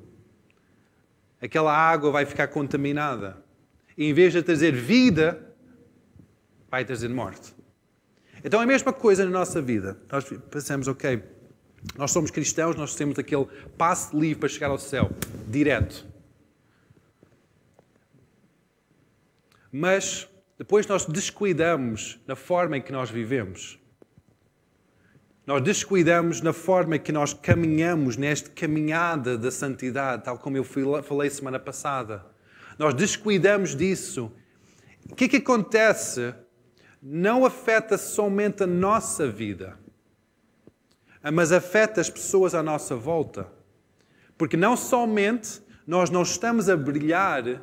Aquela 1.41 1.75
água 1.75 2.11
vai 2.11 2.25
ficar 2.25 2.47
contaminada. 2.47 3.37
E 3.97 4.09
em 4.09 4.13
vez 4.13 4.33
de 4.33 4.41
trazer 4.41 4.71
vida, 4.71 5.55
vai 6.69 6.83
trazer 6.83 7.09
morte. 7.09 7.55
Então 8.43 8.59
é 8.59 8.63
a 8.63 8.67
mesma 8.67 8.93
coisa 8.93 9.25
na 9.25 9.31
nossa 9.31 9.61
vida. 9.61 9.97
Nós 10.11 10.25
pensamos, 10.51 10.87
ok, 10.87 11.23
nós 11.95 12.11
somos 12.11 12.31
cristãos, 12.31 12.75
nós 12.75 12.95
temos 12.95 13.17
aquele 13.17 13.45
passe 13.77 14.15
livre 14.15 14.39
para 14.39 14.49
chegar 14.49 14.69
ao 14.69 14.77
céu, 14.77 15.11
direto. 15.47 16.05
Mas 19.71 20.27
depois 20.57 20.87
nós 20.87 21.05
descuidamos 21.05 22.19
na 22.25 22.35
forma 22.35 22.77
em 22.77 22.81
que 22.81 22.91
nós 22.91 23.09
vivemos. 23.09 23.79
Nós 25.45 25.61
descuidamos 25.61 26.41
na 26.41 26.51
forma 26.51 26.97
em 26.97 26.99
que 26.99 27.11
nós 27.11 27.33
caminhamos 27.33 28.17
nesta 28.17 28.49
caminhada 28.49 29.37
da 29.37 29.49
santidade, 29.49 30.23
tal 30.23 30.37
como 30.37 30.57
eu 30.57 30.63
falei 30.63 31.29
semana 31.29 31.59
passada. 31.59 32.25
Nós 32.77 32.93
descuidamos 32.93 33.75
disso. 33.75 34.31
O 35.09 35.15
que 35.15 35.25
é 35.25 35.27
que 35.29 35.37
acontece? 35.37 36.33
Não 37.01 37.45
afeta 37.45 37.97
somente 37.97 38.63
a 38.63 38.67
nossa 38.67 39.27
vida, 39.27 39.77
mas 41.31 41.51
afeta 41.51 42.01
as 42.01 42.09
pessoas 42.09 42.53
à 42.53 42.61
nossa 42.61 42.95
volta. 42.95 43.47
Porque 44.37 44.57
não 44.57 44.75
somente 44.75 45.61
nós 45.85 46.09
não 46.09 46.23
estamos 46.23 46.67
a 46.67 46.75
brilhar 46.75 47.61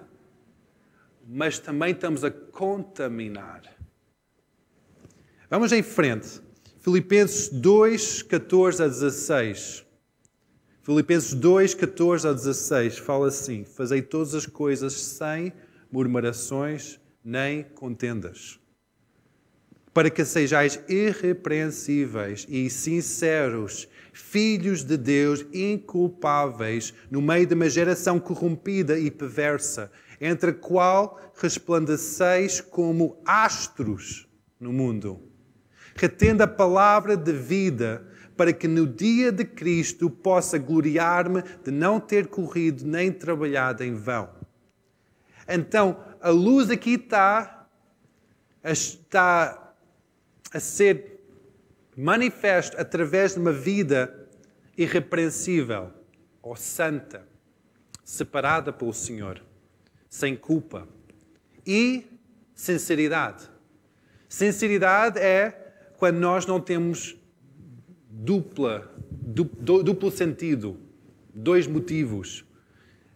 mas 1.27 1.59
também 1.59 1.93
estamos 1.93 2.25
a 2.25 2.31
contaminar. 2.31 3.63
Vamos 5.49 5.73
em 5.73 5.83
frente. 5.83 6.41
Filipenses 6.81 7.49
2, 7.49 8.23
14 8.23 8.83
a 8.83 8.89
16. 8.89 9.85
Filipenses 10.83 11.33
2, 11.33 11.75
14 11.75 12.29
a 12.29 12.33
16 12.33 12.99
fala 12.99 13.29
assim: 13.29 13.65
Fazei 13.65 14.03
todas 14.03 14.35
as 14.35 14.45
coisas 14.45 14.93
sem 14.93 15.53
murmurações 15.91 17.01
nem 17.25 17.63
contendas, 17.63 18.61
para 19.95 20.11
que 20.11 20.25
sejais 20.27 20.79
irrepreensíveis 20.89 22.47
e 22.51 22.69
sinceros, 22.69 23.89
filhos 24.13 24.85
de 24.85 24.99
Deus 24.99 25.47
inculpáveis, 25.55 26.93
no 27.11 27.23
meio 27.23 27.47
de 27.47 27.55
uma 27.55 27.71
geração 27.71 28.21
corrompida 28.21 28.99
e 28.99 29.11
perversa 29.11 29.91
entre 30.25 30.53
a 30.53 30.55
qual 30.55 31.21
resplandeceis 31.37 32.59
como 32.59 33.21
astros 33.27 34.27
no 34.59 34.73
mundo, 34.73 35.21
retendo 35.95 36.43
a 36.43 36.47
palavra 36.47 37.15
de 37.15 37.31
vida, 37.31 38.09
para 38.35 38.51
que 38.51 38.67
no 38.67 38.87
dia 38.87 39.31
de 39.31 39.45
Cristo 39.45 40.09
possa 40.09 40.57
gloriar-me 40.57 41.43
de 41.63 41.71
não 41.71 42.01
ter 42.01 42.27
corrido 42.29 42.87
nem 42.87 43.13
trabalhado 43.13 43.85
em 43.85 43.95
vão. 43.95 44.31
Então, 45.47 46.03
a 46.23 46.31
luz 46.31 46.71
aqui 46.71 46.95
está, 46.95 47.69
está 48.65 49.75
a 50.53 50.59
ser 50.59 51.21
manifesto 51.95 52.81
através 52.81 53.35
de 53.35 53.41
uma 53.41 53.53
vida 53.53 54.27
irrepreensível 54.77 55.93
ou 56.43 56.57
santa, 56.57 57.29
separada 58.03 58.73
pelo 58.73 58.93
Senhor, 58.93 59.41
sem 60.15 60.37
culpa 60.37 60.87
e 61.67 62.07
sinceridade. 62.55 63.51
Sinceridade 64.29 65.19
é 65.19 65.73
quando 65.97 66.19
nós 66.19 66.47
não 66.47 66.61
temos 66.61 67.17
dupla, 68.09 68.95
duplo 69.03 70.13
sentido, 70.13 70.79
dois 71.35 71.67
motivos. 71.67 72.45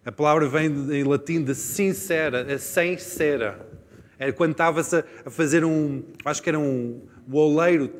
A 0.04 0.10
palavra 0.10 0.48
vem 0.48 0.66
em 0.66 1.04
latim 1.04 1.44
de 1.44 1.54
sincera, 1.54 2.44
é 2.52 2.58
sem 2.58 2.98
cera. 2.98 3.64
É 4.18 4.32
quando 4.32 4.50
estava-se 4.50 5.04
a 5.24 5.30
fazer 5.30 5.64
um, 5.64 6.02
acho 6.24 6.42
que 6.42 6.48
era 6.48 6.58
um 6.58 7.06
oleiro, 7.30 7.92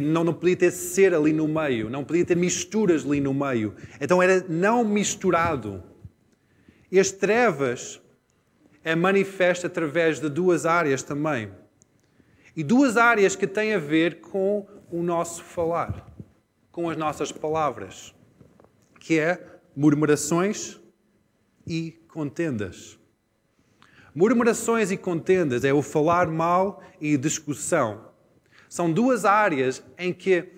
não, 0.00 0.22
não 0.22 0.32
podia 0.32 0.54
ter 0.54 0.70
cera 0.70 1.18
ali 1.18 1.32
no 1.32 1.48
meio, 1.48 1.90
não 1.90 2.04
podia 2.04 2.24
ter 2.24 2.36
misturas 2.36 3.04
ali 3.04 3.20
no 3.20 3.34
meio. 3.34 3.74
Então 4.00 4.22
era 4.22 4.44
não 4.48 4.84
misturado. 4.84 5.82
E 6.88 7.00
as 7.00 7.10
trevas 7.10 8.00
é 8.84 8.94
manifesta 8.94 9.66
através 9.66 10.20
de 10.20 10.28
duas 10.28 10.66
áreas 10.66 11.02
também. 11.02 11.50
E 12.54 12.62
duas 12.62 12.96
áreas 12.96 13.34
que 13.34 13.46
têm 13.46 13.74
a 13.74 13.78
ver 13.78 14.20
com 14.20 14.68
o 14.90 15.02
nosso 15.02 15.42
falar, 15.42 16.14
com 16.70 16.88
as 16.88 16.96
nossas 16.96 17.32
palavras, 17.32 18.14
que 19.00 19.18
é 19.18 19.58
murmurações 19.74 20.78
e 21.66 21.92
contendas. 22.08 22.98
Murmurações 24.14 24.92
e 24.92 24.96
contendas 24.96 25.64
é 25.64 25.72
o 25.72 25.82
falar 25.82 26.28
mal 26.28 26.80
e 27.00 27.16
discussão. 27.16 28.12
São 28.68 28.92
duas 28.92 29.24
áreas 29.24 29.82
em 29.98 30.12
que 30.12 30.52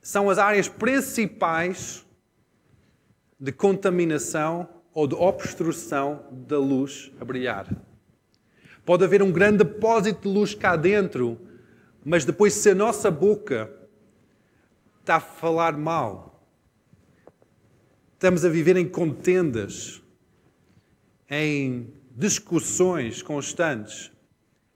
são 0.00 0.30
as 0.30 0.38
áreas 0.38 0.68
principais 0.68 2.06
de 3.38 3.52
contaminação 3.52 4.68
ou 4.94 5.08
de 5.08 5.14
obstrução 5.16 6.24
da 6.30 6.58
luz 6.58 7.10
a 7.20 7.24
brilhar. 7.24 7.66
Pode 8.84 9.02
haver 9.02 9.22
um 9.22 9.32
grande 9.32 9.64
depósito 9.64 10.22
de 10.22 10.28
luz 10.28 10.54
cá 10.54 10.76
dentro, 10.76 11.38
mas 12.04 12.24
depois, 12.24 12.54
se 12.54 12.70
a 12.70 12.74
nossa 12.74 13.10
boca 13.10 13.70
está 15.00 15.16
a 15.16 15.20
falar 15.20 15.76
mal, 15.76 16.46
estamos 18.12 18.44
a 18.44 18.48
viver 18.48 18.76
em 18.76 18.88
contendas, 18.88 20.02
em 21.28 21.92
discussões 22.14 23.22
constantes, 23.22 24.12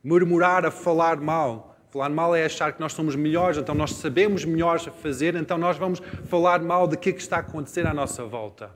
murmurar 0.02 0.64
a 0.64 0.70
falar 0.70 1.20
mal. 1.20 1.76
Falar 1.90 2.10
mal 2.10 2.34
é 2.34 2.44
achar 2.44 2.72
que 2.72 2.80
nós 2.80 2.92
somos 2.92 3.14
melhores, 3.14 3.56
então 3.56 3.74
nós 3.74 3.94
sabemos 3.94 4.44
melhores 4.44 4.86
a 4.88 4.90
fazer, 4.90 5.34
então 5.34 5.56
nós 5.56 5.78
vamos 5.78 6.00
falar 6.26 6.60
mal 6.60 6.86
de 6.86 6.96
que, 6.96 7.10
é 7.10 7.12
que 7.12 7.20
está 7.20 7.36
a 7.36 7.40
acontecer 7.40 7.86
à 7.86 7.94
nossa 7.94 8.24
volta. 8.24 8.70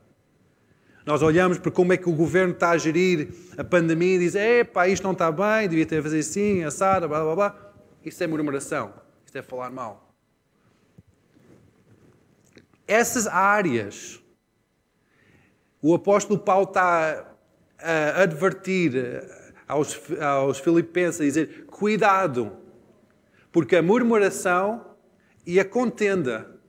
Nós 1.05 1.21
olhamos 1.21 1.59
para 1.59 1.71
como 1.71 1.93
é 1.93 1.97
que 1.97 2.09
o 2.09 2.13
governo 2.13 2.55
está 2.55 2.71
a 2.71 2.79
gerir 2.79 3.29
a 3.57 3.65
pandemia 3.65 4.17
e 4.17 4.19
diz: 4.21 4.35
epá, 4.35 4.87
isto 4.87 5.03
não 5.03 5.13
está 5.13 5.33
bem, 5.33 5.69
devia 5.69 5.87
ter 5.87 6.03
fazer 6.03 6.21
assim, 6.21 6.63
assada, 6.63 7.09
blá 7.09 7.23
blá 7.23 7.35
blá. 7.35 7.73
Isso 8.05 8.23
é 8.23 8.27
murmuração, 8.27 8.93
isso 9.27 9.37
é 9.37 9.43
falar 9.43 9.71
mal. 9.71 10.15
Essas 12.87 13.27
áreas, 13.27 14.21
o 15.81 15.95
apóstolo 15.95 16.39
Paulo 16.39 16.69
está 16.69 17.35
a 17.79 18.23
advertir 18.23 18.93
aos, 19.67 20.01
aos 20.21 20.61
filipenses, 20.61 21.21
a 21.21 21.25
dizer: 21.25 21.67
cuidado, 21.67 22.53
porque 23.51 23.75
a 23.75 23.83
murmuração 23.83 24.95
e 25.45 25.59
a 25.59 25.65
contenda 25.65 26.61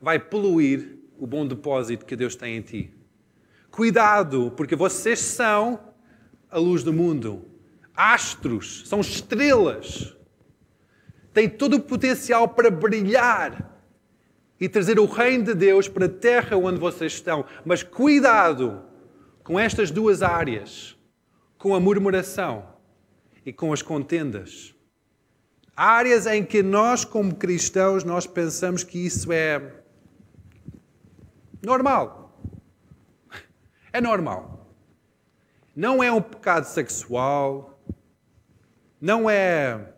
vai 0.00 0.20
poluir 0.20 0.96
o 1.18 1.26
bom 1.26 1.44
depósito 1.44 2.06
que 2.06 2.14
Deus 2.14 2.36
tem 2.36 2.56
em 2.56 2.62
ti. 2.62 2.97
Cuidado, 3.78 4.52
porque 4.56 4.74
vocês 4.74 5.20
são 5.20 5.78
a 6.50 6.58
luz 6.58 6.82
do 6.82 6.92
mundo. 6.92 7.44
Astros, 7.94 8.82
são 8.88 8.98
estrelas. 8.98 10.16
Têm 11.32 11.48
todo 11.48 11.74
o 11.74 11.80
potencial 11.80 12.48
para 12.48 12.72
brilhar 12.72 13.80
e 14.58 14.68
trazer 14.68 14.98
o 14.98 15.04
reino 15.04 15.44
de 15.44 15.54
Deus 15.54 15.86
para 15.86 16.06
a 16.06 16.08
terra 16.08 16.56
onde 16.56 16.80
vocês 16.80 17.12
estão. 17.12 17.44
Mas 17.64 17.84
cuidado 17.84 18.82
com 19.44 19.60
estas 19.60 19.92
duas 19.92 20.22
áreas, 20.22 20.98
com 21.56 21.72
a 21.72 21.78
murmuração 21.78 22.66
e 23.46 23.52
com 23.52 23.72
as 23.72 23.80
contendas. 23.80 24.74
Áreas 25.76 26.26
em 26.26 26.44
que 26.44 26.64
nós, 26.64 27.04
como 27.04 27.36
cristãos, 27.36 28.02
nós 28.02 28.26
pensamos 28.26 28.82
que 28.82 29.06
isso 29.06 29.30
é 29.30 29.72
normal. 31.62 32.17
É 33.92 34.00
normal. 34.00 34.74
Não 35.74 36.02
é 36.02 36.10
um 36.10 36.20
pecado 36.20 36.64
sexual, 36.64 37.80
não 39.00 39.30
é 39.30 39.92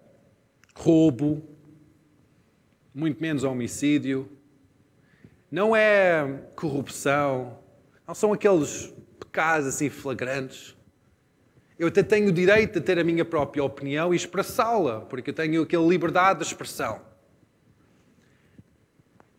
roubo, 0.74 1.42
muito 2.94 3.20
menos 3.20 3.44
homicídio, 3.44 4.30
não 5.50 5.74
é 5.74 6.42
corrupção, 6.54 7.58
não 8.06 8.14
são 8.14 8.32
aqueles 8.32 8.92
pecados 9.18 9.66
assim 9.66 9.88
flagrantes. 9.88 10.76
Eu 11.78 11.88
até 11.88 12.02
tenho 12.02 12.28
o 12.28 12.32
direito 12.32 12.74
de 12.78 12.84
ter 12.84 12.98
a 12.98 13.04
minha 13.04 13.24
própria 13.24 13.64
opinião 13.64 14.12
e 14.12 14.16
expressá-la, 14.16 15.00
porque 15.00 15.30
eu 15.30 15.34
tenho 15.34 15.62
aquela 15.62 15.86
liberdade 15.86 16.40
de 16.40 16.44
expressão. 16.44 17.00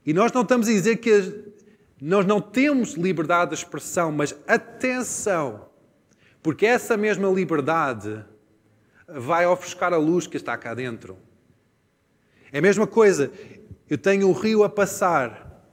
E 0.03 0.11
nós 0.11 0.31
não 0.31 0.41
estamos 0.41 0.67
a 0.67 0.71
dizer 0.71 0.97
que 0.97 1.50
nós 2.01 2.25
não 2.25 2.41
temos 2.41 2.93
liberdade 2.93 3.51
de 3.51 3.57
expressão, 3.57 4.11
mas 4.11 4.35
atenção, 4.47 5.69
porque 6.41 6.65
essa 6.65 6.97
mesma 6.97 7.29
liberdade 7.29 8.25
vai 9.07 9.45
ofuscar 9.45 9.93
a 9.93 9.97
luz 9.97 10.25
que 10.25 10.35
está 10.35 10.57
cá 10.57 10.73
dentro. 10.73 11.15
É 12.51 12.57
a 12.57 12.61
mesma 12.61 12.87
coisa, 12.87 13.31
eu 13.87 13.99
tenho 13.99 14.27
um 14.27 14.31
rio 14.31 14.63
a 14.63 14.69
passar, 14.69 15.63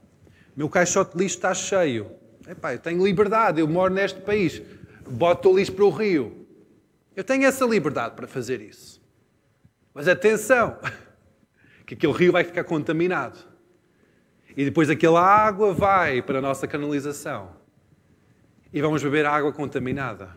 meu 0.55 0.69
caixote 0.69 1.17
de 1.17 1.23
lixo 1.23 1.37
está 1.37 1.51
cheio. 1.55 2.11
Epá, 2.47 2.75
eu 2.75 2.79
tenho 2.79 3.03
liberdade, 3.03 3.59
eu 3.59 3.67
moro 3.67 3.91
neste 3.91 4.21
país, 4.21 4.61
boto 5.09 5.49
o 5.49 5.57
lixo 5.57 5.71
para 5.71 5.85
o 5.85 5.89
rio. 5.89 6.45
Eu 7.15 7.23
tenho 7.23 7.43
essa 7.45 7.65
liberdade 7.65 8.15
para 8.15 8.27
fazer 8.27 8.61
isso. 8.61 9.01
Mas 9.95 10.07
atenção, 10.07 10.77
que 11.87 11.95
aquele 11.95 12.13
rio 12.13 12.31
vai 12.31 12.43
ficar 12.43 12.63
contaminado. 12.65 13.48
E 14.59 14.65
depois 14.65 14.89
aquela 14.89 15.21
água 15.21 15.73
vai 15.73 16.21
para 16.21 16.39
a 16.39 16.41
nossa 16.41 16.67
canalização. 16.67 17.55
E 18.73 18.81
vamos 18.81 19.01
beber 19.01 19.25
água 19.25 19.53
contaminada. 19.53 20.35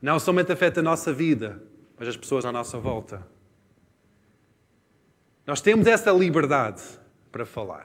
Não 0.00 0.18
somente 0.18 0.50
afeta 0.50 0.80
a 0.80 0.82
nossa 0.82 1.12
vida, 1.12 1.62
mas 1.98 2.08
as 2.08 2.16
pessoas 2.16 2.46
à 2.46 2.50
nossa 2.50 2.78
volta. 2.78 3.28
Nós 5.46 5.60
temos 5.60 5.86
essa 5.86 6.10
liberdade 6.10 6.82
para 7.30 7.44
falar. 7.44 7.84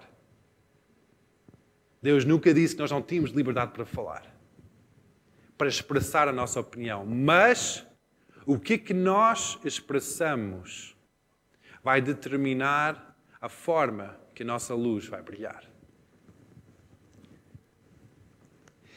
Deus 2.01 2.23
nunca 2.23 2.53
disse 2.53 2.75
que 2.75 2.81
nós 2.81 2.91
não 2.91 3.01
tínhamos 3.01 3.31
liberdade 3.31 3.73
para 3.73 3.83
falar, 3.83 4.33
para 5.57 5.67
expressar 5.67 6.29
a 6.29 6.31
nossa 6.31 6.61
opinião. 6.61 7.05
Mas 7.05 7.85
o 8.45 8.57
que 8.57 8.75
é 8.75 8.77
que 8.77 8.93
nós 8.93 9.59
expressamos 9.65 10.95
vai 11.83 11.99
determinar 11.99 13.13
a 13.41 13.49
forma 13.49 14.25
que 14.37 14.43
a 14.43 14.45
nossa 14.45 14.75
luz 14.75 15.07
vai 15.07 15.19
brilhar. 15.19 15.63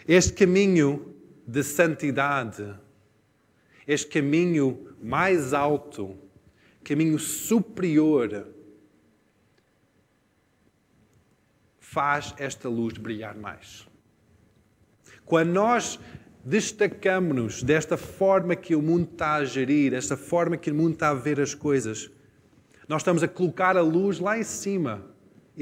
Este 0.06 0.34
caminho 0.34 1.16
de 1.46 1.62
santidade, 1.62 2.74
este 3.88 4.20
caminho 4.20 4.94
mais 5.02 5.54
alto, 5.54 6.14
caminho 6.84 7.18
superior, 7.18 8.48
faz 11.78 12.34
esta 12.36 12.68
luz 12.68 12.98
brilhar 12.98 13.34
mais. 13.34 13.88
Quando 15.24 15.52
nós 15.52 15.98
destacamos-nos 16.44 17.62
desta 17.62 17.96
forma 17.96 18.54
que 18.54 18.76
o 18.76 18.82
mundo 18.82 19.08
está 19.10 19.36
a 19.36 19.44
gerir, 19.46 19.94
esta 19.94 20.18
forma 20.18 20.58
que 20.58 20.70
o 20.70 20.74
mundo 20.74 20.92
está 20.92 21.08
a 21.08 21.14
ver 21.14 21.40
as 21.40 21.54
coisas, 21.54 22.10
nós 22.86 23.00
estamos 23.00 23.22
a 23.22 23.28
colocar 23.28 23.74
a 23.78 23.80
luz 23.80 24.20
lá 24.20 24.38
em 24.38 24.44
cima 24.44 25.09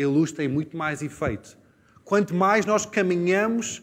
a 0.03 0.09
luz 0.09 0.33
tem 0.33 0.49
muito 0.49 0.77
mais 0.77 1.03
efeito. 1.03 1.59
Quanto 2.05 2.35
mais 2.35 2.65
nós 2.65 2.87
caminhamos 2.87 3.83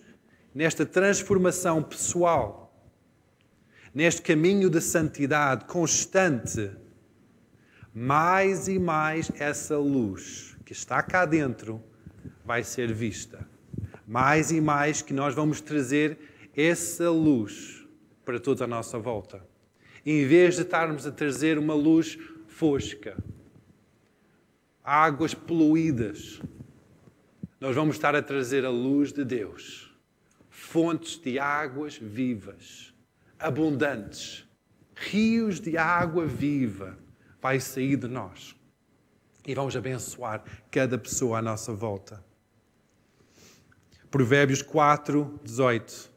nesta 0.54 0.86
transformação 0.86 1.84
pessoal, 1.84 2.73
neste 3.93 4.21
caminho 4.21 4.69
de 4.69 4.82
santidade 4.82 5.65
constante, 5.65 6.71
mais 7.93 8.67
e 8.67 8.80
mais 8.80 9.32
essa 9.39 9.78
luz 9.78 10.56
que 10.65 10.73
está 10.73 11.01
cá 11.01 11.25
dentro 11.25 11.82
vai 12.43 12.63
ser 12.63 12.93
vista. 12.93 13.47
Mais 14.08 14.51
e 14.51 14.60
mais 14.60 15.01
que 15.01 15.13
nós 15.13 15.34
vamos 15.34 15.62
trazer 15.62 16.17
essa 16.56 17.10
luz 17.10 17.86
para 18.23 18.39
toda 18.39 18.63
a 18.63 18.67
nossa 18.67 18.97
volta. 18.97 19.41
Em 20.06 20.25
vez 20.25 20.56
de 20.56 20.62
estarmos 20.62 21.06
a 21.06 21.12
trazer 21.12 21.58
uma 21.58 21.73
luz 21.73 22.17
fosca, 22.47 23.17
águas 24.86 25.34
poluídas, 25.34 26.39
nós 27.60 27.76
vamos 27.76 27.95
estar 27.95 28.15
a 28.15 28.21
trazer 28.21 28.63
a 28.63 28.69
luz 28.69 29.12
de 29.12 29.26
Deus, 29.26 29.91
fontes 30.48 31.17
de 31.17 31.39
águas 31.39 31.98
vivas, 31.98 32.93
abundantes, 33.39 34.48
rios 34.95 35.60
de 35.60 35.76
água 35.76 36.28
viva 36.28 36.98
vai 37.41 37.60
sair 37.60 37.98
de 37.98 38.08
nós 38.08 38.56
e 39.45 39.56
vamos 39.56 39.76
abençoar 39.76 40.43
cada 40.69 40.98
pessoa 40.98 41.39
à 41.39 41.41
nossa 41.41 41.74
volta. 41.74 42.24
Provérbios 44.12 44.62
4, 44.62 45.39
18. 45.43 46.12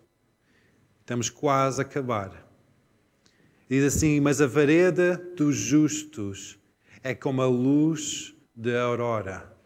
Estamos 1.00 1.30
quase 1.30 1.80
a 1.80 1.84
acabar. 1.84 2.46
Diz 3.68 3.82
assim: 3.82 4.20
Mas 4.20 4.40
a 4.40 4.46
vareda 4.46 5.16
dos 5.36 5.56
justos 5.56 6.58
é 7.02 7.14
como 7.14 7.42
a 7.42 7.46
luz 7.46 8.34
da 8.60 8.82
aurora, 8.82 9.56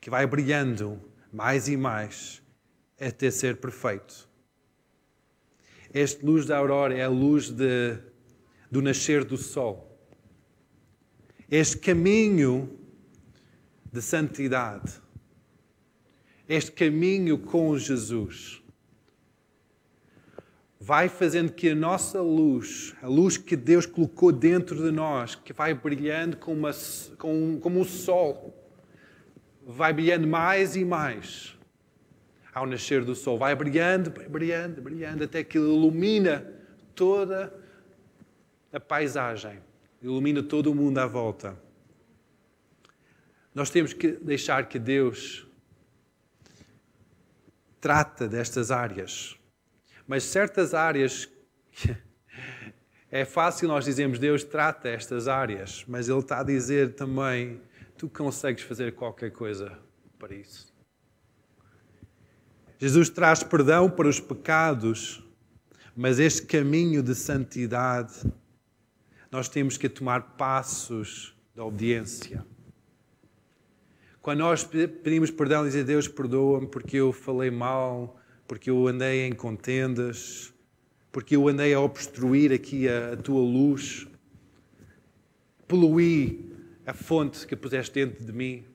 que 0.00 0.08
vai 0.08 0.26
brilhando 0.26 0.98
mais 1.30 1.68
e 1.68 1.76
mais 1.76 2.42
até 2.98 3.30
ser 3.30 3.58
perfeito. 3.58 4.26
Esta 5.92 6.24
luz 6.24 6.46
da 6.46 6.56
aurora 6.56 6.96
é 6.96 7.02
a 7.02 7.08
luz 7.10 7.50
de, 7.50 7.98
do 8.70 8.80
nascer 8.80 9.24
do 9.24 9.36
sol. 9.36 9.94
Este 11.50 11.76
caminho 11.76 12.78
de 13.92 14.00
santidade, 14.00 14.94
este 16.48 16.72
caminho 16.72 17.36
com 17.36 17.76
Jesus, 17.76 18.61
vai 20.82 21.08
fazendo 21.08 21.52
que 21.52 21.68
a 21.68 21.74
nossa 21.76 22.20
luz, 22.20 22.92
a 23.00 23.06
luz 23.06 23.36
que 23.36 23.54
Deus 23.54 23.86
colocou 23.86 24.32
dentro 24.32 24.76
de 24.76 24.90
nós, 24.90 25.36
que 25.36 25.52
vai 25.52 25.72
brilhando 25.72 26.36
como, 26.36 26.66
como, 27.16 27.60
como 27.60 27.80
o 27.80 27.84
sol, 27.84 28.52
vai 29.64 29.92
brilhando 29.92 30.26
mais 30.26 30.74
e 30.74 30.84
mais 30.84 31.56
ao 32.52 32.66
nascer 32.66 33.04
do 33.04 33.14
sol. 33.14 33.38
Vai 33.38 33.54
brilhando, 33.54 34.10
brilhando, 34.10 34.82
brilhando, 34.82 35.22
até 35.22 35.44
que 35.44 35.56
ilumina 35.56 36.44
toda 36.96 37.54
a 38.72 38.80
paisagem 38.80 39.60
ilumina 40.02 40.42
todo 40.42 40.72
o 40.72 40.74
mundo 40.74 40.98
à 40.98 41.06
volta. 41.06 41.56
Nós 43.54 43.70
temos 43.70 43.92
que 43.92 44.12
deixar 44.12 44.68
que 44.68 44.78
Deus 44.78 45.46
trata 47.80 48.26
destas 48.26 48.70
áreas. 48.72 49.38
Mas 50.06 50.24
certas 50.24 50.74
áreas 50.74 51.28
é 53.10 53.24
fácil 53.24 53.68
nós 53.68 53.84
dizermos 53.84 54.18
Deus 54.18 54.44
trata 54.44 54.88
estas 54.88 55.28
áreas, 55.28 55.84
mas 55.86 56.08
ele 56.08 56.18
está 56.18 56.40
a 56.40 56.44
dizer 56.44 56.94
também 56.94 57.60
tu 57.96 58.08
consegues 58.08 58.64
fazer 58.64 58.94
qualquer 58.94 59.30
coisa 59.30 59.78
para 60.18 60.34
isso. 60.34 60.72
Jesus 62.78 63.08
traz 63.08 63.44
perdão 63.44 63.88
para 63.88 64.08
os 64.08 64.18
pecados, 64.18 65.22
mas 65.96 66.18
este 66.18 66.42
caminho 66.42 67.02
de 67.02 67.14
santidade 67.14 68.14
nós 69.30 69.48
temos 69.48 69.76
que 69.76 69.88
tomar 69.88 70.36
passos 70.36 71.34
da 71.54 71.64
obediência. 71.64 72.44
Quando 74.20 74.40
nós 74.40 74.62
pedimos 74.64 75.30
perdão, 75.30 75.64
dizer 75.64 75.84
Deus 75.84 76.06
perdoa-me 76.06 76.66
porque 76.66 76.96
eu 76.96 77.12
falei 77.12 77.50
mal, 77.50 78.20
porque 78.52 78.68
eu 78.68 78.86
andei 78.86 79.26
em 79.26 79.32
contendas, 79.32 80.52
porque 81.10 81.36
eu 81.36 81.48
andei 81.48 81.72
a 81.72 81.80
obstruir 81.80 82.52
aqui 82.52 82.86
a, 82.86 83.14
a 83.14 83.16
tua 83.16 83.40
luz, 83.40 84.06
poluí 85.66 86.54
a 86.84 86.92
fonte 86.92 87.46
que 87.46 87.56
puseste 87.56 87.94
dentro 87.94 88.22
de 88.22 88.30
mim. 88.30 88.66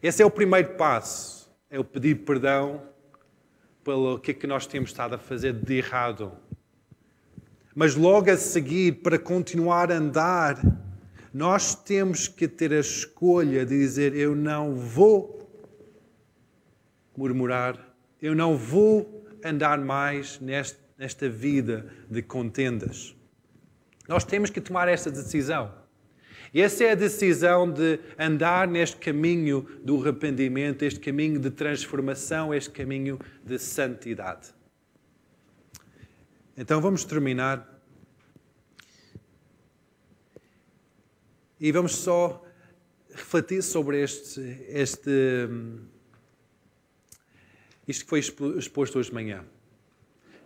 Esse 0.00 0.22
é 0.22 0.24
o 0.24 0.30
primeiro 0.30 0.76
passo, 0.76 1.52
é 1.68 1.76
o 1.76 1.82
pedir 1.82 2.24
perdão 2.24 2.86
pelo 3.82 4.20
que 4.20 4.30
é 4.30 4.34
que 4.34 4.46
nós 4.46 4.64
temos 4.64 4.90
estado 4.90 5.16
a 5.16 5.18
fazer 5.18 5.54
de 5.54 5.78
errado 5.78 6.30
mas 7.74 7.96
logo 7.96 8.30
a 8.30 8.36
seguir, 8.36 9.02
para 9.02 9.18
continuar 9.18 9.90
a 9.90 9.96
andar, 9.96 10.60
nós 11.34 11.74
temos 11.74 12.28
que 12.28 12.46
ter 12.46 12.72
a 12.72 12.78
escolha 12.78 13.66
de 13.66 13.76
dizer: 13.76 14.14
Eu 14.14 14.36
não 14.36 14.72
vou 14.72 15.50
murmurar, 17.16 17.91
eu 18.22 18.36
não 18.36 18.56
vou 18.56 19.26
andar 19.44 19.78
mais 19.80 20.38
nesta 20.38 21.28
vida 21.28 21.92
de 22.08 22.22
contendas. 22.22 23.16
Nós 24.08 24.22
temos 24.22 24.48
que 24.48 24.60
tomar 24.60 24.86
esta 24.86 25.10
decisão. 25.10 25.74
E 26.54 26.60
essa 26.60 26.84
é 26.84 26.92
a 26.92 26.94
decisão 26.94 27.70
de 27.70 27.98
andar 28.16 28.68
neste 28.68 28.96
caminho 28.98 29.66
do 29.82 30.00
arrependimento, 30.00 30.84
este 30.84 31.00
caminho 31.00 31.40
de 31.40 31.50
transformação, 31.50 32.54
este 32.54 32.70
caminho 32.70 33.18
de 33.44 33.58
santidade. 33.58 34.54
Então 36.56 36.80
vamos 36.80 37.04
terminar. 37.04 37.68
E 41.58 41.72
vamos 41.72 41.96
só 41.96 42.44
refletir 43.10 43.62
sobre 43.62 44.02
este, 44.02 44.40
este 44.68 45.48
isto 47.92 48.04
que 48.04 48.10
foi 48.10 48.18
exposto 48.58 48.98
hoje 48.98 49.10
de 49.10 49.14
manhã. 49.14 49.44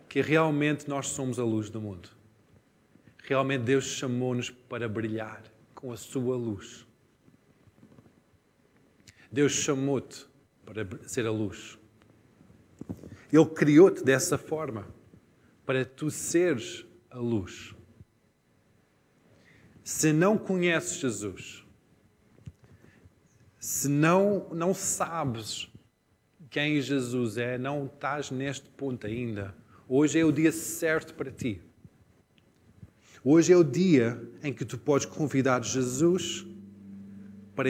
Que 0.07 0.21
realmente 0.21 0.87
nós 0.87 1.07
somos 1.07 1.39
a 1.39 1.43
luz 1.43 1.69
do 1.69 1.81
mundo. 1.81 2.09
Realmente 3.23 3.63
Deus 3.63 3.85
chamou-nos 3.85 4.49
para 4.49 4.87
brilhar 4.87 5.43
com 5.73 5.91
a 5.91 5.97
sua 5.97 6.35
luz. 6.35 6.85
Deus 9.31 9.51
chamou-te 9.51 10.25
para 10.65 10.85
ser 11.07 11.25
a 11.25 11.31
luz. 11.31 11.77
Ele 13.31 13.45
criou-te 13.45 14.03
dessa 14.03 14.37
forma 14.37 14.87
para 15.65 15.85
tu 15.85 16.09
seres 16.09 16.85
a 17.09 17.17
luz. 17.17 17.75
Se 19.83 20.11
não 20.11 20.37
conheces 20.37 20.99
Jesus, 20.99 21.65
se 23.59 23.89
não, 23.89 24.49
não 24.53 24.73
sabes 24.73 25.69
quem 26.49 26.81
Jesus 26.81 27.37
é, 27.37 27.57
não 27.57 27.85
estás 27.85 28.31
neste 28.31 28.69
ponto 28.69 29.05
ainda, 29.05 29.53
hoje 29.87 30.19
é 30.19 30.25
o 30.25 30.31
dia 30.31 30.51
certo 30.51 31.13
para 31.13 31.31
ti. 31.31 31.61
Hoje 33.23 33.51
é 33.51 33.57
o 33.57 33.63
dia 33.63 34.21
em 34.41 34.53
que 34.53 34.63
tu 34.63 34.77
podes 34.77 35.05
convidar 35.05 35.63
Jesus 35.63 36.45
para 37.55 37.69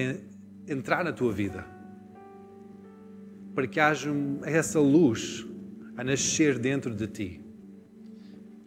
entrar 0.68 1.04
na 1.04 1.12
tua 1.12 1.32
vida, 1.32 1.66
para 3.56 3.66
que 3.66 3.80
haja 3.80 4.10
essa 4.44 4.80
luz 4.80 5.46
a 5.96 6.04
nascer 6.04 6.60
dentro 6.60 6.94
de 6.94 7.08
ti 7.08 7.48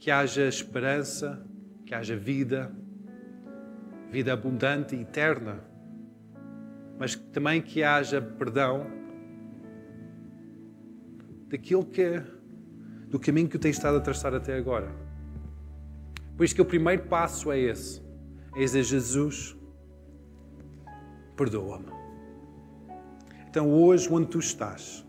que 0.01 0.11
haja 0.11 0.49
esperança, 0.49 1.47
que 1.85 1.95
haja 1.95 2.17
vida, 2.17 2.73
vida 4.11 4.33
abundante 4.33 4.97
e 4.97 5.03
eterna, 5.03 5.61
mas 6.99 7.15
também 7.15 7.61
que 7.61 7.83
haja 7.83 8.21
perdão 8.21 9.00
daquilo 11.51 11.85
que 11.85 12.23
do 13.09 13.19
caminho 13.19 13.49
que 13.49 13.59
tu 13.59 13.63
tens 13.63 13.77
estado 13.77 13.99
a 13.99 14.01
traçar 14.01 14.33
até 14.33 14.57
agora. 14.57 14.89
Por 16.37 16.45
isso 16.45 16.55
que 16.55 16.63
o 16.63 16.65
primeiro 16.65 17.03
passo 17.03 17.51
é 17.51 17.59
esse. 17.59 18.01
É 18.55 18.61
dizer, 18.61 18.85
Jesus, 18.85 19.57
perdoa-me. 21.37 21.91
Então 23.49 23.73
hoje, 23.73 24.09
onde 24.11 24.29
tu 24.29 24.39
estás, 24.39 25.05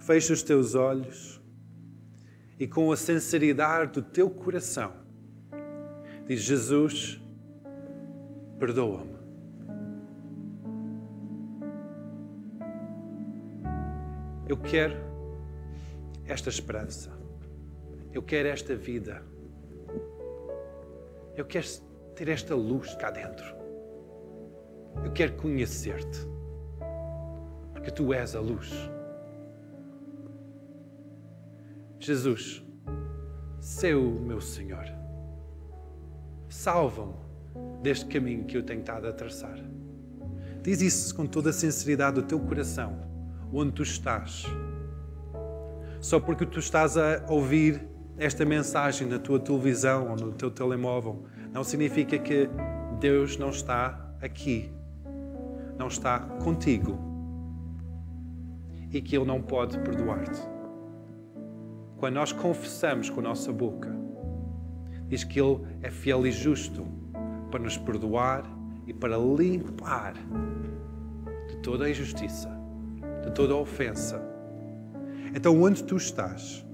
fecha 0.00 0.32
os 0.32 0.42
teus 0.42 0.74
olhos 0.74 1.40
e 2.58 2.66
com 2.66 2.90
a 2.90 2.96
sinceridade 2.96 3.92
do 3.92 4.02
teu 4.02 4.28
coração, 4.28 4.92
diz: 6.26 6.40
Jesus, 6.40 7.20
perdoa-me. 8.58 9.12
Eu 14.48 14.56
quero 14.56 15.11
esta 16.32 16.48
esperança. 16.48 17.12
Eu 18.12 18.22
quero 18.22 18.48
esta 18.48 18.74
vida. 18.74 19.22
Eu 21.36 21.44
quero 21.44 21.66
ter 22.14 22.28
esta 22.28 22.54
luz 22.54 22.94
cá 22.94 23.10
dentro. 23.10 23.44
Eu 25.04 25.12
quero 25.12 25.34
conhecer-te. 25.34 26.20
Porque 27.72 27.90
tu 27.90 28.12
és 28.12 28.34
a 28.34 28.40
luz. 28.40 28.70
Jesus, 31.98 32.64
seu 33.60 34.02
meu 34.02 34.40
Senhor, 34.40 34.84
salva-me 36.48 37.14
deste 37.82 38.06
caminho 38.06 38.44
que 38.44 38.56
eu 38.56 38.62
tenho 38.62 38.80
estado 38.80 39.06
a 39.06 39.12
traçar. 39.12 39.56
Diz 40.62 40.80
isso 40.80 41.14
com 41.14 41.26
toda 41.26 41.50
a 41.50 41.52
sinceridade 41.52 42.20
do 42.20 42.26
teu 42.26 42.40
coração, 42.40 42.96
onde 43.52 43.72
tu 43.72 43.82
estás. 43.82 44.44
Só 46.02 46.18
porque 46.18 46.44
tu 46.44 46.58
estás 46.58 46.98
a 46.98 47.24
ouvir 47.28 47.88
esta 48.18 48.44
mensagem 48.44 49.06
na 49.06 49.20
tua 49.20 49.38
televisão 49.38 50.10
ou 50.10 50.16
no 50.16 50.32
teu 50.32 50.50
telemóvel, 50.50 51.22
não 51.52 51.62
significa 51.62 52.18
que 52.18 52.50
Deus 52.98 53.36
não 53.36 53.50
está 53.50 54.12
aqui, 54.20 54.68
não 55.78 55.86
está 55.86 56.18
contigo 56.18 56.98
e 58.90 59.00
que 59.00 59.16
Ele 59.16 59.24
não 59.24 59.40
pode 59.40 59.78
perdoar-te. 59.78 60.40
Quando 61.98 62.14
nós 62.14 62.32
confessamos 62.32 63.08
com 63.08 63.20
a 63.20 63.22
nossa 63.22 63.52
boca, 63.52 63.94
diz 65.06 65.22
que 65.22 65.40
Ele 65.40 65.60
é 65.82 65.90
fiel 65.90 66.26
e 66.26 66.32
justo 66.32 66.84
para 67.48 67.60
nos 67.60 67.78
perdoar 67.78 68.42
e 68.88 68.92
para 68.92 69.16
limpar 69.16 70.14
de 71.48 71.58
toda 71.58 71.84
a 71.84 71.90
injustiça, 71.90 72.50
de 73.24 73.30
toda 73.30 73.54
a 73.54 73.56
ofensa. 73.56 74.31
Então, 75.34 75.60
onde 75.62 75.82
tu 75.82 75.96
estás, 75.96 76.64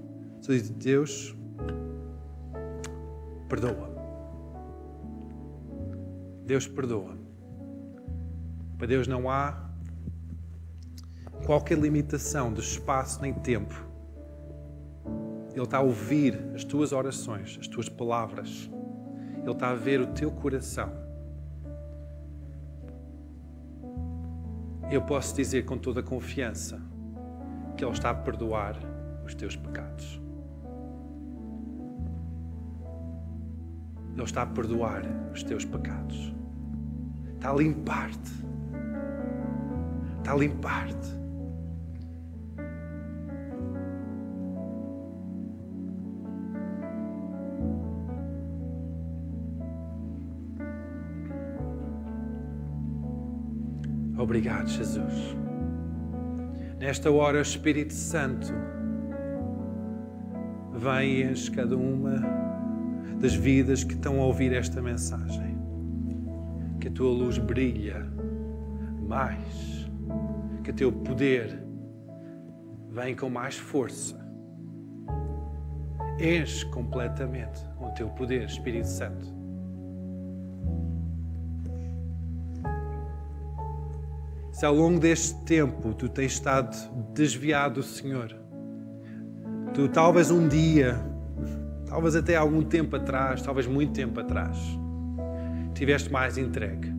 você 0.41 0.57
diz: 0.57 0.69
Deus, 0.69 1.35
perdoa. 3.47 3.89
Deus 6.45 6.67
perdoa. 6.67 7.17
Para 8.77 8.87
Deus 8.87 9.07
não 9.07 9.29
há 9.29 9.69
qualquer 11.45 11.77
limitação 11.77 12.53
de 12.53 12.59
espaço 12.59 13.21
nem 13.21 13.33
tempo. 13.33 13.73
Ele 15.53 15.63
está 15.63 15.77
a 15.77 15.81
ouvir 15.81 16.39
as 16.53 16.63
tuas 16.63 16.91
orações, 16.91 17.57
as 17.59 17.67
tuas 17.67 17.89
palavras. 17.89 18.69
Ele 19.41 19.51
está 19.51 19.71
a 19.71 19.75
ver 19.75 19.99
o 19.99 20.07
teu 20.07 20.31
coração. 20.31 20.91
Eu 24.91 25.01
posso 25.01 25.35
dizer 25.35 25.65
com 25.65 25.77
toda 25.77 25.99
a 25.99 26.03
confiança 26.03 26.78
que 27.79 27.85
Ele 27.85 27.93
está 27.93 28.09
a 28.09 28.13
perdoar 28.13 28.75
os 29.25 29.33
teus 29.33 29.55
pecados. 29.55 30.21
Ele 34.13 34.21
está 34.21 34.41
a 34.41 34.45
perdoar 34.45 35.03
os 35.31 35.43
teus 35.43 35.63
pecados. 35.63 36.35
Está 37.35 37.51
a 37.51 37.55
limpar-te. 37.55 38.33
Está 40.17 40.33
a 40.33 40.35
limpar-te. 40.35 41.19
Obrigado, 54.17 54.67
Jesus. 54.67 55.48
Nesta 56.79 57.11
hora, 57.11 57.41
Espírito 57.41 57.93
Santo 57.93 58.53
vem 60.71 61.09
e 61.09 61.23
enche 61.23 61.51
cada 61.51 61.75
uma 61.75 62.23
das 63.19 63.33
vidas 63.35 63.83
que 63.83 63.95
estão 63.95 64.21
a 64.21 64.23
ouvir 64.23 64.53
esta 64.53 64.81
mensagem. 64.81 65.57
Que 66.79 66.87
a 66.87 66.91
tua 66.91 67.11
luz 67.11 67.37
brilha 67.37 68.09
mais, 69.05 69.91
que 70.63 70.71
o 70.71 70.73
teu 70.73 70.89
poder 70.89 71.61
vem 72.87 73.13
com 73.13 73.29
mais 73.29 73.57
força. 73.57 74.17
Enche 76.17 76.65
completamente 76.67 77.59
com 77.77 77.87
o 77.87 77.93
teu 77.93 78.07
poder, 78.11 78.45
Espírito 78.45 78.87
Santo. 78.87 79.38
Se 84.59 84.65
ao 84.65 84.75
longo 84.75 84.99
deste 84.99 85.35
tempo 85.45 85.93
tu 85.93 86.09
tens 86.09 86.33
estado 86.33 86.75
desviado 87.13 87.75
do 87.75 87.83
Senhor, 87.83 88.35
tu 89.73 89.87
talvez 89.87 90.29
um 90.31 90.49
dia, 90.49 90.99
talvez 91.87 92.13
até 92.13 92.35
algum 92.35 92.61
tempo 92.61 92.93
atrás, 92.97 93.41
talvez 93.41 93.65
muito 93.67 93.93
tempo 93.93 94.19
atrás, 94.19 94.57
tiveste 95.73 96.11
mais 96.11 96.37
entregue, 96.37 96.93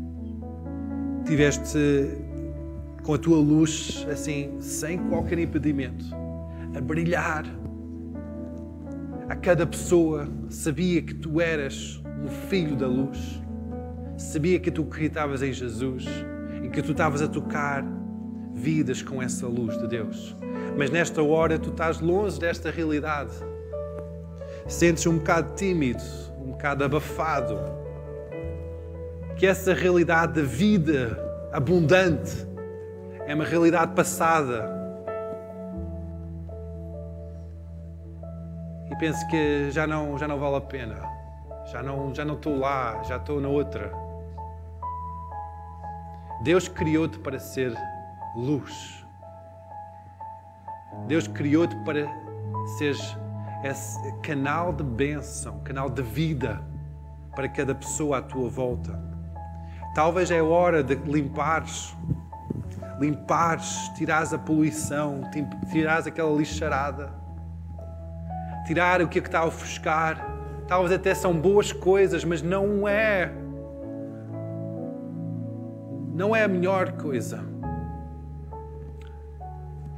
tiveste 1.27 1.79
com 3.03 3.13
a 3.13 3.19
tua 3.19 3.37
luz 3.37 4.07
assim, 4.11 4.59
sem 4.59 4.97
qualquer 5.11 5.39
impedimento, 5.39 6.07
a 6.75 6.81
brilhar. 6.81 7.45
A 9.29 9.37
cada 9.37 9.67
pessoa 9.67 10.27
sabia 10.49 11.03
que 11.03 11.13
tu 11.13 11.43
eras 11.43 12.03
um 12.25 12.29
filho 12.49 12.75
da 12.75 12.87
luz, 12.87 13.39
sabia 14.17 14.59
que 14.59 14.71
tu 14.71 14.81
acreditavas 14.81 15.43
em 15.43 15.53
Jesus 15.53 16.07
que 16.69 16.83
tu 16.83 16.93
estavas 16.93 17.23
a 17.23 17.29
tocar 17.29 17.85
vidas 18.53 19.03
com 19.03 19.23
essa 19.23 19.47
luz 19.47 19.79
de 19.79 19.89
Deus. 19.89 20.37
Mas 20.77 20.91
nesta 20.91 21.23
hora 21.23 21.59
tu 21.59 21.71
estás 21.71 22.01
longe 22.01 22.39
desta 22.39 22.71
realidade. 22.71 23.33
Sentes 24.67 25.07
um 25.07 25.19
bocado 25.19 25.55
tímido, 25.55 26.03
um 26.39 26.53
bocado 26.53 26.85
abafado. 26.85 27.59
Que 29.37 29.47
essa 29.47 29.73
realidade 29.73 30.41
da 30.41 30.47
vida 30.47 31.19
abundante 31.53 32.47
é 33.27 33.35
uma 33.35 33.45
realidade 33.45 33.95
passada. 33.95 34.79
E 38.91 38.97
penso 38.97 39.27
que 39.29 39.71
já 39.71 39.87
não, 39.87 40.19
já 40.19 40.29
não 40.29 40.39
vale 40.39 40.57
a 40.57 40.61
pena. 40.61 40.97
Já 41.73 41.83
não, 41.83 42.15
já 42.15 42.25
não 42.25 42.35
estou 42.35 42.59
lá, 42.59 43.03
já 43.05 43.17
estou 43.17 43.41
na 43.41 43.49
outra. 43.49 44.10
Deus 46.43 46.69
criou-te 46.69 47.19
para 47.19 47.39
ser 47.39 47.75
luz. 48.35 49.05
Deus 51.07 51.29
criou-te 51.29 51.77
para 51.85 52.07
seres 52.79 53.17
esse 53.63 54.13
canal 54.23 54.73
de 54.73 54.83
bênção, 54.83 55.61
canal 55.61 55.91
de 55.91 56.01
vida 56.01 56.65
para 57.37 57.47
cada 57.47 57.75
pessoa 57.75 58.19
à 58.19 58.23
tua 58.23 58.49
volta. 58.49 58.99
Talvez 59.95 60.31
é 60.31 60.41
hora 60.41 60.83
de 60.83 60.95
limpares, 60.95 61.95
limpares, 62.99 63.91
tirares 63.97 64.33
a 64.33 64.39
poluição, 64.39 65.23
tirares 65.71 66.07
aquela 66.07 66.35
lixarada, 66.35 67.13
tirar 68.67 69.03
o 69.03 69.09
que 69.09 69.19
é 69.19 69.23
que 69.23 69.29
está 69.29 69.41
a 69.41 69.47
ofuscar. 69.47 70.27
Talvez 70.67 70.93
até 70.93 71.15
são 71.15 71.35
boas 71.39 71.71
coisas, 71.71 72.25
mas 72.25 72.41
não 72.41 72.89
é 72.89 73.31
não 76.21 76.37
é 76.37 76.45
a 76.45 76.49
melhor 76.49 76.93
coisa. 76.93 77.43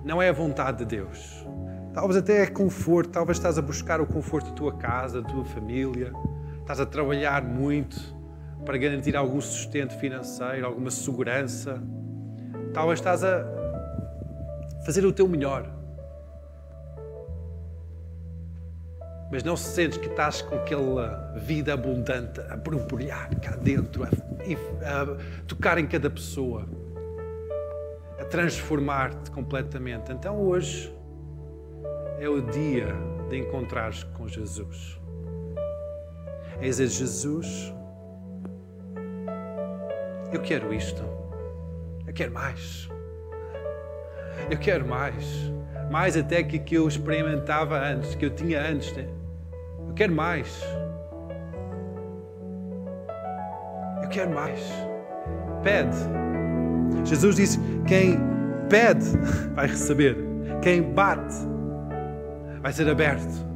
Não 0.05 0.23
é 0.23 0.29
a 0.29 0.33
vontade 0.33 0.79
de 0.79 0.85
Deus. 0.85 1.45
Talvez 1.93 2.17
até 2.17 2.43
é 2.45 2.47
conforto, 2.47 3.11
talvez 3.11 3.39
estás 3.39 3.59
a 3.59 3.63
buscar 3.63 4.01
o 4.01 4.07
conforto 4.07 4.51
da 4.51 4.53
tua 4.53 4.73
casa, 4.77 5.21
da 5.21 5.29
tua 5.29 5.45
família, 5.45 6.13
estás 6.61 6.79
a 6.79 6.87
trabalhar 6.87 7.43
muito 7.43 7.99
para 8.65 8.79
garantir 8.79 9.17
algum 9.17 9.41
sustento 9.41 9.95
financeiro, 9.99 10.65
alguma 10.65 10.93
segurança. 10.93 11.83
Talvez 12.73 13.01
estás 13.01 13.25
a 13.25 13.45
fazer 14.87 15.05
o 15.05 15.13
teu 15.13 15.27
melhor. 15.27 15.83
mas 19.33 19.43
não 19.43 19.57
sentes 19.57 19.97
que 19.97 20.09
estás 20.09 20.43
com 20.43 20.55
aquela 20.57 21.33
vida 21.39 21.73
abundante 21.73 22.39
a 22.51 22.55
borbulhar 22.55 23.35
cá 23.41 23.57
dentro, 23.57 24.05
a, 24.05 24.09
a 24.85 25.43
tocar 25.47 25.79
em 25.79 25.87
cada 25.87 26.11
pessoa, 26.11 26.69
a 28.19 28.25
transformar-te 28.25 29.31
completamente. 29.31 30.13
Então 30.13 30.41
hoje 30.41 30.95
é 32.19 32.29
o 32.29 32.41
dia 32.41 32.89
de 33.29 33.39
encontrares 33.39 34.05
com 34.05 34.29
Jesus. 34.29 35.01
É 36.61 36.65
dizer, 36.65 36.87
Jesus, 36.87 37.75
eu 40.33 40.41
quero 40.41 40.73
isto, 40.73 41.03
eu 42.07 42.13
quero 42.13 42.33
mais, 42.33 42.89
eu 44.51 44.59
quero 44.59 44.87
mais, 44.87 45.53
mais 45.91 46.17
até 46.17 46.43
que 46.43 46.59
que 46.59 46.77
eu 46.77 46.87
experimentava 46.87 47.79
antes, 47.79 48.15
que 48.15 48.25
eu 48.25 48.31
tinha 48.31 48.61
antes. 48.61 48.93
Né? 48.97 49.09
Eu 49.89 49.95
quero 49.95 50.13
mais. 50.13 50.63
Quero 54.13 54.31
mais. 54.31 54.61
Pede. 55.63 55.97
Jesus 57.05 57.37
disse: 57.37 57.59
quem 57.87 58.21
pede 58.69 59.07
vai 59.55 59.67
receber. 59.67 60.17
Quem 60.61 60.83
bate 60.83 61.35
vai 62.61 62.73
ser 62.73 62.89
aberto. 62.89 63.51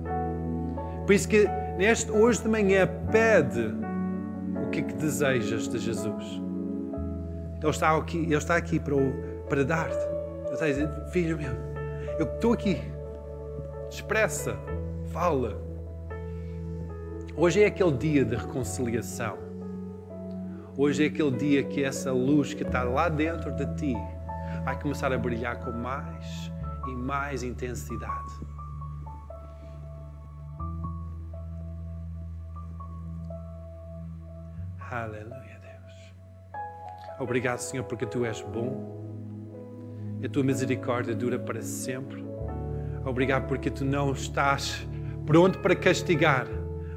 Por 1.07 1.13
isso 1.13 1.29
que 1.29 1.47
neste 1.79 2.11
hoje 2.11 2.43
de 2.43 2.49
manhã 2.49 2.89
pede 3.13 3.73
o 4.61 4.71
que, 4.71 4.81
é 4.81 4.83
que 4.83 4.95
desejas 4.95 5.69
de 5.69 5.79
Jesus. 5.79 6.43
Ele 7.63 7.71
está 7.71 7.97
aqui, 7.97 8.19
ele 8.19 8.35
está 8.35 8.57
aqui 8.57 8.81
para, 8.81 8.97
para 9.49 9.65
dar-te. 9.65 9.97
Ele 10.47 10.53
está 10.53 10.65
a 10.65 10.69
dizer, 10.69 10.89
filho 11.13 11.37
meu, 11.37 11.53
eu 12.19 12.27
estou 12.27 12.53
aqui. 12.53 12.81
Expressa, 13.89 14.57
fala. 15.13 15.61
Hoje 17.37 17.63
é 17.63 17.67
aquele 17.67 17.93
dia 17.93 18.25
de 18.25 18.35
reconciliação. 18.35 19.46
Hoje 20.79 21.05
é 21.05 21.07
aquele 21.07 21.31
dia 21.31 21.63
que 21.63 21.83
essa 21.83 22.13
luz 22.13 22.53
que 22.53 22.63
está 22.63 22.83
lá 22.83 23.09
dentro 23.09 23.51
de 23.53 23.65
ti 23.77 23.95
vai 24.63 24.79
começar 24.79 25.11
a 25.11 25.17
brilhar 25.17 25.59
com 25.65 25.73
mais 25.73 26.53
e 26.87 26.95
mais 26.95 27.43
intensidade. 27.43 28.31
Aleluia, 34.91 35.59
Deus. 35.63 36.15
Obrigado, 37.19 37.61
Senhor, 37.61 37.85
porque 37.85 38.05
tu 38.05 38.27
és 38.27 38.43
bom. 38.43 39.07
E 40.21 40.27
a 40.27 40.29
tua 40.29 40.45
misericórdia 40.45 41.15
dura 41.15 41.39
para 41.39 41.63
sempre. 41.63 42.23
Obrigado 43.03 43.47
porque 43.47 43.71
tu 43.71 43.83
não 43.83 44.13
estás 44.13 44.87
pronto 45.25 45.59
para 45.61 45.75
castigar, 45.75 46.47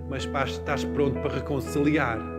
mas 0.10 0.26
estás 0.26 0.84
pronto 0.84 1.22
para 1.22 1.36
reconciliar. 1.36 2.39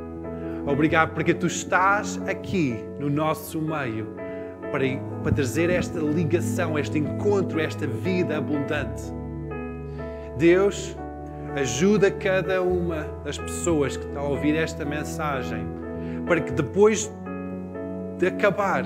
Obrigado 0.66 1.14
porque 1.14 1.34
tu 1.34 1.46
estás 1.46 2.20
aqui 2.28 2.78
no 2.98 3.08
nosso 3.08 3.60
meio 3.60 4.14
para, 4.70 4.84
para 5.22 5.32
trazer 5.32 5.70
esta 5.70 5.98
ligação, 5.98 6.78
este 6.78 6.98
encontro, 6.98 7.60
esta 7.60 7.86
vida 7.86 8.36
abundante. 8.36 9.02
Deus, 10.38 10.96
ajuda 11.56 12.10
cada 12.10 12.62
uma 12.62 13.02
das 13.24 13.38
pessoas 13.38 13.96
que 13.96 14.06
estão 14.06 14.22
a 14.22 14.28
ouvir 14.28 14.54
esta 14.56 14.84
mensagem 14.84 15.66
para 16.26 16.40
que 16.40 16.52
depois 16.52 17.10
de 18.18 18.26
acabar, 18.26 18.84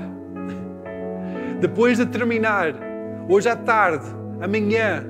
depois 1.60 1.98
de 1.98 2.06
terminar, 2.06 2.72
hoje 3.28 3.48
à 3.48 3.56
tarde, 3.56 4.06
amanhã, 4.40 5.04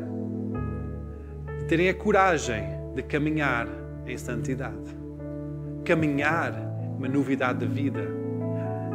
terem 1.69 1.89
a 1.89 1.95
coragem 1.95 2.65
de 2.95 3.03
caminhar 3.03 3.69
em 4.07 4.17
santidade. 4.17 5.04
Caminhar 5.85 6.53
uma 6.97 7.09
novidade 7.09 7.61
de 7.61 7.67
vida, 7.67 8.03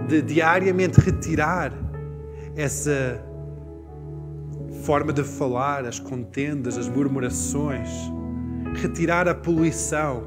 de 0.08 0.22
diariamente 0.22 1.00
retirar 1.00 1.72
essa 2.56 3.24
forma 4.84 5.14
de 5.14 5.24
falar, 5.24 5.86
as 5.86 6.00
contendas, 6.00 6.78
as 6.78 6.88
murmurações, 6.88 7.90
retirar 8.82 9.28
a 9.28 9.36
poluição 9.36 10.24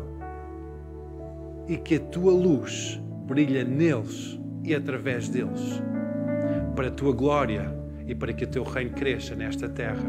e 1.67 1.77
que 1.77 1.97
a 1.97 2.01
tua 2.01 2.33
luz 2.33 3.01
brilha 3.27 3.65
neles 3.65 4.39
e 4.63 4.75
através 4.75 5.29
deles, 5.29 5.83
para 6.75 6.89
a 6.89 6.91
tua 6.91 7.13
glória 7.13 7.75
e 8.07 8.15
para 8.15 8.33
que 8.33 8.45
o 8.45 8.49
teu 8.49 8.63
reino 8.63 8.91
cresça 8.91 9.35
nesta 9.35 9.69
terra, 9.69 10.09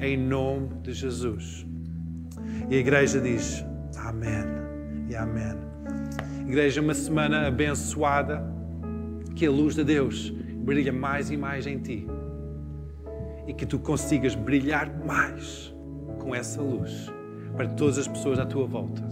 em 0.00 0.16
nome 0.16 0.68
de 0.82 0.92
Jesus. 0.92 1.66
E 2.68 2.76
a 2.76 2.78
igreja 2.78 3.20
diz: 3.20 3.64
Amém 3.96 4.44
e 5.08 5.16
Amém. 5.16 5.67
Igreja, 6.48 6.80
uma 6.80 6.94
semana 6.94 7.46
abençoada, 7.46 8.42
que 9.36 9.44
a 9.44 9.50
luz 9.50 9.74
de 9.74 9.84
Deus 9.84 10.30
brilha 10.30 10.90
mais 10.90 11.30
e 11.30 11.36
mais 11.36 11.66
em 11.66 11.78
ti 11.78 12.06
e 13.46 13.52
que 13.52 13.66
tu 13.66 13.78
consigas 13.78 14.34
brilhar 14.34 14.90
mais 15.04 15.74
com 16.18 16.34
essa 16.34 16.62
luz 16.62 17.12
para 17.54 17.68
todas 17.68 17.98
as 17.98 18.08
pessoas 18.08 18.38
à 18.38 18.46
tua 18.46 18.66
volta. 18.66 19.06